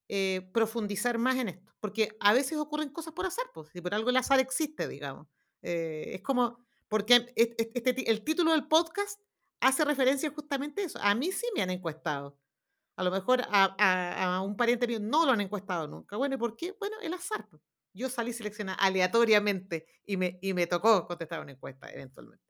eh, 0.08 0.48
profundizar 0.54 1.18
más 1.18 1.38
en 1.38 1.50
esto, 1.50 1.74
porque 1.80 2.16
a 2.20 2.32
veces 2.32 2.60
ocurren 2.60 2.90
cosas 2.90 3.14
por 3.14 3.26
azar, 3.26 3.46
pues, 3.56 3.70
y 3.74 3.82
por 3.82 3.96
algo 3.96 4.12
el 4.12 4.18
azar 4.18 4.40
existe, 4.40 4.88
digamos. 4.88 5.28
Es 5.64 6.22
como, 6.22 6.60
porque 6.88 7.32
este, 7.36 8.10
el 8.12 8.24
título 8.24 8.52
del 8.52 8.68
podcast 8.68 9.20
hace 9.62 9.86
referencia 9.86 10.30
justamente 10.32 10.82
a 10.82 10.86
eso. 10.86 11.00
A 11.02 11.16
mí 11.16 11.32
sí 11.32 11.48
me 11.56 11.62
han 11.62 11.70
encuestado. 11.70 12.41
A 12.96 13.04
lo 13.04 13.12
mejor 13.12 13.42
a, 13.50 14.42
un 14.46 14.56
pariente 14.56 14.88
mío 14.88 15.00
no 15.00 15.26
lo 15.26 15.32
han 15.32 15.42
encuestado 15.42 15.88
nunca. 15.88 16.18
Bueno, 16.18 16.36
¿y 16.36 16.38
por 16.38 16.56
qué? 16.56 16.76
Bueno, 16.80 16.98
el 17.02 17.14
azar. 17.14 17.48
Yo 17.94 18.10
salí 18.10 18.34
seleccionada 18.34 18.78
aleatoriamente 18.78 19.86
y 20.06 20.18
me, 20.18 20.40
y 20.42 20.54
me 20.54 20.68
tocó 20.68 21.06
contestar 21.08 21.42
una 21.42 21.52
encuesta 21.52 21.90
eventualmente. 21.90 22.46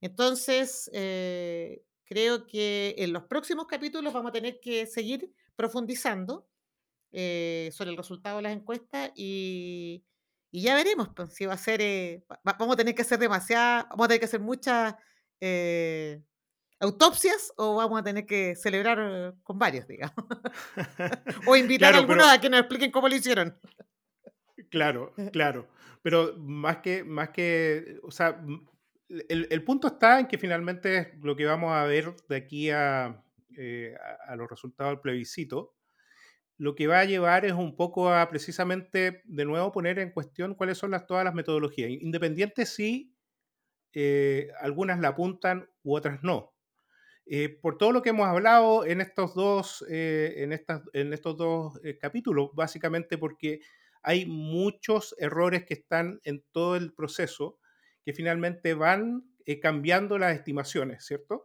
Entonces, 0.00 0.90
eh, 0.92 1.82
creo 2.04 2.46
que 2.46 2.94
en 2.98 3.12
los 3.12 3.24
próximos 3.24 3.66
capítulos 3.66 4.12
vamos 4.12 4.30
a 4.30 4.32
tener 4.32 4.60
que 4.60 4.86
seguir 4.86 5.32
profundizando 5.56 6.48
eh, 7.12 7.70
sobre 7.72 7.90
el 7.90 7.96
resultado 7.96 8.36
de 8.36 8.42
las 8.42 8.52
encuestas 8.52 9.10
y, 9.14 10.04
y 10.50 10.62
ya 10.62 10.74
veremos 10.74 11.08
pues, 11.14 11.34
si 11.34 11.46
va 11.46 11.54
a 11.54 11.58
ser, 11.58 11.80
eh, 11.82 12.24
vamos 12.44 12.74
a 12.74 12.76
tener 12.76 12.94
que 12.94 13.02
hacer 13.02 13.18
demasiadas, 13.18 13.86
vamos 13.90 14.04
a 14.04 14.08
tener 14.08 14.20
que 14.20 14.26
hacer 14.26 14.40
muchas 14.40 14.94
autopsias 16.80 17.52
o 17.56 17.76
vamos 17.76 18.00
a 18.00 18.04
tener 18.04 18.26
que 18.26 18.56
celebrar 18.56 19.34
con 19.42 19.58
varios, 19.58 19.86
digamos. 19.86 20.14
o 21.46 21.56
invitar 21.56 21.94
a 21.94 21.98
algunos 21.98 22.26
a 22.26 22.40
que 22.40 22.50
nos 22.50 22.60
expliquen 22.60 22.90
cómo 22.90 23.08
lo 23.08 23.14
hicieron. 23.14 23.56
Claro, 24.70 25.14
claro. 25.32 25.68
Pero 26.02 26.34
más 26.38 26.78
que, 26.78 27.04
más 27.04 27.30
que, 27.30 27.98
o 28.02 28.10
sea, 28.10 28.42
el, 29.28 29.46
el 29.50 29.64
punto 29.64 29.88
está 29.88 30.18
en 30.18 30.26
que 30.26 30.38
finalmente 30.38 31.18
lo 31.22 31.36
que 31.36 31.44
vamos 31.44 31.72
a 31.72 31.84
ver 31.84 32.14
de 32.28 32.36
aquí 32.36 32.70
a, 32.70 33.06
a 33.06 34.36
los 34.36 34.48
resultados 34.48 34.92
del 34.92 35.00
plebiscito 35.00 35.74
lo 36.60 36.74
que 36.74 36.86
va 36.86 37.00
a 37.00 37.06
llevar 37.06 37.46
es 37.46 37.54
un 37.54 37.74
poco 37.74 38.12
a 38.12 38.28
precisamente, 38.28 39.22
de 39.24 39.44
nuevo, 39.46 39.72
poner 39.72 39.98
en 39.98 40.10
cuestión 40.10 40.54
cuáles 40.54 40.76
son 40.76 40.90
las, 40.90 41.06
todas 41.06 41.24
las 41.24 41.32
metodologías, 41.32 41.90
independientes 41.90 42.68
si 42.74 43.16
eh, 43.94 44.50
algunas 44.60 45.00
la 45.00 45.08
apuntan 45.08 45.70
u 45.82 45.96
otras 45.96 46.22
no. 46.22 46.49
Eh, 47.32 47.48
por 47.48 47.78
todo 47.78 47.92
lo 47.92 48.02
que 48.02 48.10
hemos 48.10 48.26
hablado 48.26 48.84
en 48.84 49.00
estos 49.00 49.34
dos, 49.34 49.84
eh, 49.88 50.34
en 50.38 50.52
estas, 50.52 50.82
en 50.92 51.12
estos 51.12 51.36
dos 51.36 51.80
capítulos, 52.00 52.50
básicamente 52.54 53.16
porque 53.18 53.60
hay 54.02 54.26
muchos 54.26 55.14
errores 55.18 55.64
que 55.64 55.74
están 55.74 56.20
en 56.24 56.42
todo 56.50 56.74
el 56.74 56.92
proceso 56.92 57.58
que 58.04 58.12
finalmente 58.12 58.74
van 58.74 59.24
cambiando 59.62 60.18
las 60.18 60.34
estimaciones, 60.34 61.04
¿cierto? 61.04 61.44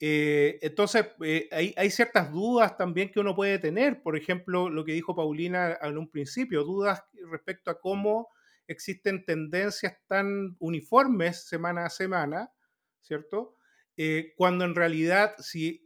Eh, 0.00 0.58
entonces, 0.60 1.06
eh, 1.24 1.48
hay, 1.76 1.90
ciertas 1.90 2.30
dudas 2.32 2.76
también 2.76 3.10
que 3.10 3.20
uno 3.20 3.34
puede 3.34 3.58
tener. 3.58 4.02
Por 4.02 4.16
ejemplo, 4.16 4.68
lo 4.68 4.84
que 4.84 4.92
dijo 4.92 5.14
Paulina 5.14 5.78
en 5.80 5.98
un 5.98 6.10
principio, 6.10 6.64
dudas 6.64 7.02
respecto 7.30 7.70
a 7.70 7.80
cómo 7.80 8.28
existen 8.66 9.24
tendencias 9.24 9.96
tan 10.06 10.56
uniformes 10.58 11.46
semana 11.48 11.86
a 11.86 11.90
semana, 11.90 12.52
¿cierto? 13.00 13.56
Eh, 13.96 14.32
cuando 14.36 14.64
en 14.64 14.74
realidad, 14.74 15.34
si 15.38 15.80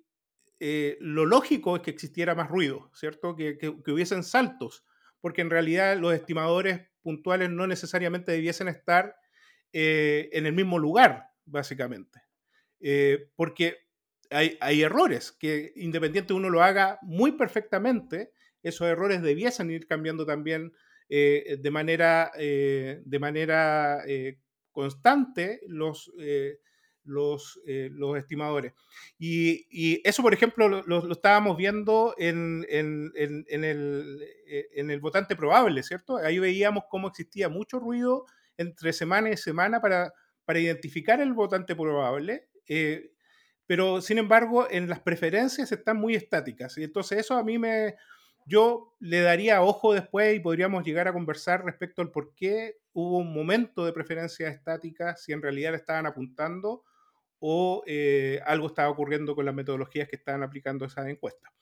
lo 1.01 1.25
lógico 1.25 1.77
es 1.77 1.83
que 1.83 1.93
existiera 1.93 2.35
más 2.35 2.49
ruido, 2.49 2.91
¿cierto? 2.93 3.37
Que, 3.37 3.57
hubiesen 3.87 4.25
saltos, 4.25 4.85
porque 5.21 5.41
en 5.41 5.51
realidad 5.51 5.97
los 5.99 6.13
estimadores 6.13 6.81
puntuales 7.01 7.49
no 7.49 7.69
necesariamente 7.69 8.33
debiesen 8.33 8.67
estar 8.67 9.15
en 9.73 10.47
el 10.47 10.53
mismo 10.53 10.81
lugar, 10.81 11.29
básicamente. 11.45 12.23
porque 13.37 13.89
hay, 14.31 14.83
errores 14.83 15.33
que 15.33 15.73
independiente 15.77 16.33
uno 16.33 16.51
lo 16.51 16.63
haga 16.63 16.99
muy 17.03 17.33
perfectamente, 17.33 18.33
esos 18.63 18.87
errores 18.87 19.23
debiesen 19.23 19.71
ir 19.71 19.87
cambiando 19.87 20.27
también 20.27 20.73
eh, 21.09 21.57
de 21.61 21.71
manera, 21.71 22.33
eh, 22.37 23.01
de 23.05 23.19
manera 23.19 24.03
eh, 24.07 24.39
constante 24.73 25.61
los, 25.67 26.13
los, 27.05 27.61
los, 27.65 28.19
estimadores. 28.19 28.73
Y, 29.19 30.01
eso, 30.07 30.23
por 30.23 30.35
ejemplo, 30.35 30.69
lo, 30.69 31.13
estábamos 31.13 31.57
viendo 31.57 32.15
en, 32.19 32.65
en, 32.69 33.13
el, 33.65 35.01
votante 35.01 35.37
probable, 35.37 35.83
¿cierto? 35.83 36.17
Ahí 36.17 36.39
veíamos 36.39 36.85
cómo 36.91 37.09
existía 37.09 37.49
mucho 37.49 37.79
ruido 37.79 38.27
entre 38.57 38.93
semana 38.93 39.31
y 39.31 39.37
semana 39.37 39.81
para, 39.81 40.13
identificar 40.55 41.21
el 41.21 41.35
votante 41.35 41.77
probable 41.77 42.49
pero 43.69 44.01
sin 44.01 44.17
embargo 44.17 44.67
en 44.71 44.89
las 44.89 45.01
preferencias 45.01 45.71
están 45.71 45.99
muy 45.99 46.15
estáticas. 46.15 46.77
Y 46.79 46.85
entonces 46.85 47.19
eso 47.19 47.35
a 47.35 47.45
mí 47.45 47.59
me, 47.59 47.97
yo 48.47 48.95
le 48.99 49.21
daría 49.21 49.63
ojo 49.63 49.93
después 49.93 50.35
y 50.35 50.41
podríamos 50.41 50.85
llegar 50.85 51.07
a 51.07 51.13
conversar 51.13 51.67
respecto 51.67 52.01
al 52.01 52.11
por 52.11 52.35
qué 52.35 52.79
hubo 52.95 53.19
un 53.19 53.35
momento 53.35 53.85
de 53.85 53.93
preferencias 53.93 54.55
estáticas, 54.55 55.23
si 55.23 55.33
en 55.33 55.43
realidad 55.43 55.75
estaban 55.75 56.07
apuntando 56.07 56.83
o 57.39 57.83
eh, 57.87 58.41
algo 58.47 58.67
estaba 58.67 58.91
ocurriendo 58.91 59.35
con 59.35 59.45
las 59.45 59.55
metodologías 59.55 60.09
que 60.09 60.17
estaban 60.17 60.43
aplicando 60.43 60.85
esa 60.85 61.09
encuesta. 61.09 61.53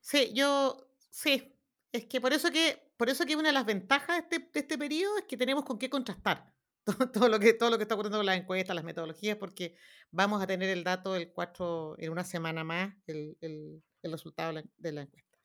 Sí, 0.00 0.32
yo 0.34 0.88
sí. 1.10 1.50
Es 1.92 2.06
que 2.06 2.20
por 2.20 2.32
eso 2.32 2.50
que, 2.50 2.90
por 2.96 3.08
eso 3.08 3.24
que 3.24 3.36
una 3.36 3.48
de 3.48 3.54
las 3.54 3.66
ventajas 3.66 4.28
de 4.28 4.36
este, 4.36 4.50
de 4.52 4.60
este 4.60 4.76
periodo 4.76 5.18
es 5.18 5.24
que 5.24 5.36
tenemos 5.36 5.64
con 5.64 5.78
qué 5.78 5.88
contrastar. 5.88 6.52
todo, 7.12 7.28
lo 7.28 7.38
que, 7.38 7.54
todo 7.54 7.70
lo 7.70 7.78
que 7.78 7.82
está 7.82 7.94
ocurriendo 7.94 8.18
con 8.18 8.26
las 8.26 8.36
encuestas, 8.36 8.74
las 8.74 8.84
metodologías, 8.84 9.36
porque 9.36 9.76
vamos 10.10 10.42
a 10.42 10.46
tener 10.46 10.68
el 10.68 10.84
dato 10.84 11.16
el 11.16 11.32
4, 11.32 11.96
en 11.98 12.10
una 12.10 12.24
semana 12.24 12.64
más, 12.64 12.94
el, 13.06 13.36
el, 13.40 13.82
el 14.02 14.12
resultado 14.12 14.62
de 14.76 14.92
la, 14.92 15.02
encuesta. 15.02 15.38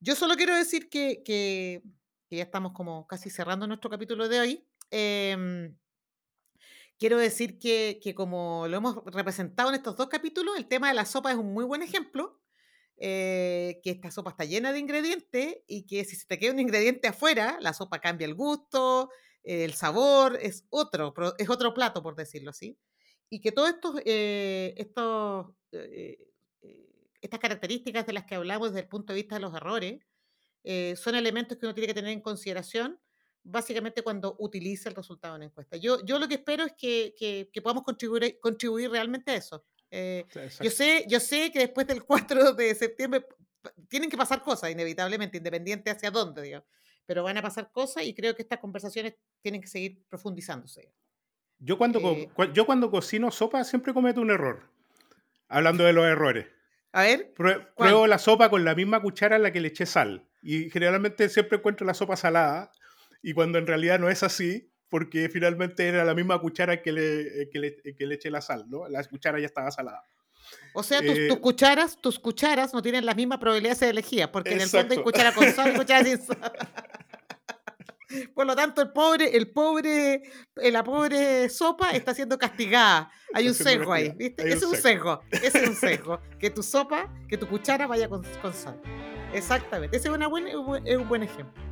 Yo 0.00 0.14
solo 0.16 0.36
quiero 0.36 0.56
decir 0.56 0.88
que, 0.88 1.22
que, 1.24 1.82
ya 2.30 2.42
estamos 2.42 2.72
como 2.72 3.06
casi 3.06 3.30
cerrando 3.30 3.66
nuestro 3.66 3.90
capítulo 3.90 4.28
de 4.28 4.40
hoy. 4.40 4.68
Em, 4.90 5.76
quiero 7.00 7.18
decir 7.18 7.58
que, 7.58 7.98
que, 8.00 8.14
como 8.14 8.68
lo 8.68 8.76
hemos 8.76 9.04
representado 9.06 9.70
en 9.70 9.76
estos 9.76 9.96
dos 9.96 10.08
capítulos, 10.08 10.56
el 10.56 10.68
tema 10.68 10.88
de 10.88 10.94
la 10.94 11.06
sopa 11.06 11.32
es 11.32 11.38
un 11.38 11.52
muy 11.52 11.64
buen 11.64 11.82
ejemplo. 11.82 12.36
Eh, 13.02 13.80
que 13.82 13.92
esta 13.92 14.10
sopa 14.10 14.30
está 14.30 14.44
llena 14.44 14.72
de 14.72 14.78
ingredientes 14.78 15.56
y 15.66 15.86
que 15.86 16.04
si 16.04 16.14
se 16.14 16.26
te 16.26 16.38
queda 16.38 16.52
un 16.52 16.58
ingrediente 16.58 17.08
afuera, 17.08 17.56
la 17.60 17.72
sopa 17.72 17.98
cambia 17.98 18.26
el 18.26 18.34
gusto, 18.34 19.08
el 19.42 19.72
sabor 19.72 20.38
es 20.40 20.66
otro, 20.68 21.14
es 21.38 21.48
otro 21.48 21.72
plato, 21.72 22.02
por 22.02 22.14
decirlo 22.14 22.50
así. 22.50 22.78
Y 23.30 23.40
que 23.40 23.52
todas 23.52 23.76
eh, 24.04 24.74
estos, 24.76 25.46
eh, 25.72 26.28
eh, 26.62 26.88
estas 27.22 27.40
características 27.40 28.06
de 28.06 28.12
las 28.12 28.24
que 28.26 28.34
hablamos 28.34 28.70
desde 28.70 28.80
el 28.80 28.88
punto 28.88 29.12
de 29.12 29.20
vista 29.20 29.36
de 29.36 29.40
los 29.40 29.54
errores 29.54 30.00
son 30.96 31.14
elementos 31.14 31.56
que 31.56 31.64
uno 31.64 31.74
tiene 31.74 31.86
que 31.86 31.94
tener 31.94 32.10
en 32.10 32.20
consideración 32.20 33.00
básicamente 33.42 34.02
cuando 34.02 34.36
utiliza 34.38 34.88
el 34.88 34.94
resultado 34.94 35.34
de 35.34 35.38
una 35.38 35.46
encuesta. 35.46 35.76
Yo, 35.76 36.04
yo 36.04 36.18
lo 36.18 36.28
que 36.28 36.34
espero 36.34 36.64
es 36.64 36.72
que, 36.72 37.14
que, 37.18 37.62
podamos 37.62 37.84
contribuir, 37.84 38.38
contribuir 38.40 38.90
realmente 38.90 39.30
a 39.30 39.36
eso. 39.36 39.64
yo, 39.90 40.70
sé, 40.70 41.04
yo 41.08 41.20
sé 41.20 41.50
que 41.52 41.60
después 41.60 41.86
del 41.86 42.04
4 42.04 42.54
de 42.54 42.74
septiembre 42.74 43.26
tienen 43.88 44.10
que 44.10 44.16
pasar 44.16 44.42
cosas, 44.42 44.70
inevitablemente, 44.70 45.38
independiente 45.38 45.90
hacia 45.90 46.10
dónde, 46.10 46.42
digamos 46.42 46.66
pero 47.10 47.24
van 47.24 47.36
a 47.36 47.42
pasar 47.42 47.72
cosas 47.72 48.04
y 48.04 48.14
creo 48.14 48.36
que 48.36 48.42
estas 48.42 48.60
conversaciones 48.60 49.16
tienen 49.42 49.60
que 49.60 49.66
seguir 49.66 50.00
profundizándose. 50.08 50.94
Yo 51.58 51.76
cuando, 51.76 51.98
eh, 51.98 52.30
yo 52.54 52.66
cuando 52.66 52.88
cocino 52.88 53.32
sopa 53.32 53.64
siempre 53.64 53.92
cometo 53.92 54.20
un 54.20 54.30
error, 54.30 54.70
hablando 55.48 55.82
de 55.82 55.92
los 55.92 56.04
errores. 56.04 56.46
A 56.92 57.02
ver. 57.02 57.34
pruebo 57.34 58.06
la 58.06 58.18
sopa 58.18 58.48
con 58.48 58.64
la 58.64 58.76
misma 58.76 59.02
cuchara 59.02 59.34
en 59.34 59.42
la 59.42 59.50
que 59.50 59.60
le 59.60 59.66
eché 59.66 59.86
sal. 59.86 60.28
Y 60.40 60.70
generalmente 60.70 61.28
siempre 61.28 61.58
encuentro 61.58 61.84
la 61.84 61.94
sopa 61.94 62.14
salada. 62.14 62.70
Y 63.22 63.32
cuando 63.34 63.58
en 63.58 63.66
realidad 63.66 63.98
no 63.98 64.08
es 64.08 64.22
así, 64.22 64.72
porque 64.88 65.28
finalmente 65.28 65.86
era 65.86 66.04
la 66.04 66.14
misma 66.14 66.40
cuchara 66.40 66.82
que 66.82 66.92
le, 66.92 67.48
que 67.52 67.58
le, 67.58 67.76
que 67.96 68.06
le 68.06 68.14
eché 68.16 68.30
la 68.30 68.40
sal, 68.40 68.64
¿no? 68.68 68.88
La 68.88 69.04
cuchara 69.04 69.38
ya 69.38 69.46
estaba 69.46 69.70
salada. 69.70 70.02
O 70.74 70.82
sea, 70.82 71.00
tus, 71.00 71.16
Eh, 71.16 71.28
tus 71.28 71.38
cucharas, 71.38 72.00
tus 72.00 72.18
cucharas 72.18 72.74
no 72.74 72.82
tienen 72.82 73.06
las 73.06 73.14
mismas 73.14 73.38
probabilidades 73.38 73.80
de 73.80 73.90
elegir, 73.90 74.28
porque 74.32 74.50
en 74.52 74.60
el 74.62 74.68
fondo 74.68 74.78
hay 74.94 74.98
Exacto. 74.98 75.04
cuchara 75.04 75.32
con 75.34 75.52
sal 75.52 75.72
y 75.74 75.78
cuchara 75.78 76.04
sin 76.04 76.18
sal. 76.20 76.52
Por 78.34 78.44
lo 78.44 78.56
tanto, 78.56 78.82
el 78.82 78.90
pobre, 78.90 79.36
el 79.36 79.52
pobre, 79.52 80.14
eh, 80.56 80.70
la 80.72 80.82
pobre 80.82 81.48
sopa 81.48 81.90
está 81.90 82.12
siendo 82.12 82.36
castigada. 82.38 83.08
Hay 83.32 83.46
un 83.46 83.54
sesgo 83.54 83.92
ahí. 83.92 84.12
¿viste? 84.16 84.42
Ese 84.42 84.56
es 84.56 84.62
un 84.64 84.74
sesgo. 84.74 85.20
Ese 85.30 85.62
es 85.62 85.68
un 85.68 85.76
sesgo. 85.76 86.20
Que 86.40 86.50
tu 86.50 86.64
sopa, 86.64 87.08
que 87.28 87.38
tu 87.38 87.46
cuchara 87.46 87.86
vaya 87.86 88.08
con, 88.08 88.24
con 88.42 88.52
sal. 88.52 88.80
Exactamente. 89.32 89.96
Ese 89.96 90.08
es, 90.08 90.14
una 90.14 90.26
buena- 90.26 90.50
es 90.84 90.96
un 90.96 91.08
buen 91.08 91.22
ejemplo. 91.22 91.62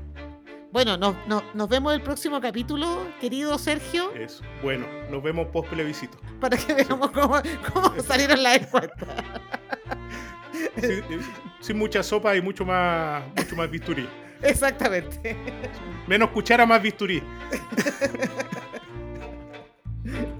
Bueno, 0.71 0.97
nos, 0.99 1.17
nos, 1.27 1.43
nos 1.55 1.69
vemos 1.69 1.95
el 1.95 2.03
próximo 2.03 2.41
capítulo, 2.41 3.07
querido 3.21 3.57
Sergio, 3.59 4.13
Es 4.15 4.43
bueno, 4.63 4.87
nos 5.11 5.23
vemos 5.23 5.47
post 5.49 5.71
plebiscito. 5.71 6.19
para 6.41 6.57
que 6.59 6.75
veamos 6.75 7.11
cómo, 7.11 7.41
cómo 7.73 8.01
salieron 8.03 8.43
las 8.43 8.59
encuestas. 8.61 9.09
Sin, 10.77 11.03
sin 11.61 11.79
mucha 11.79 12.03
sopa 12.03 12.37
y 12.37 12.43
mucho 12.43 12.65
más, 12.65 13.23
mucho 13.37 13.57
más 13.57 13.71
bisturí. 13.71 14.09
Exactamente. 14.43 15.37
Menos 16.07 16.31
cuchara, 16.31 16.67
más 16.67 16.83
bisturí. 16.83 17.23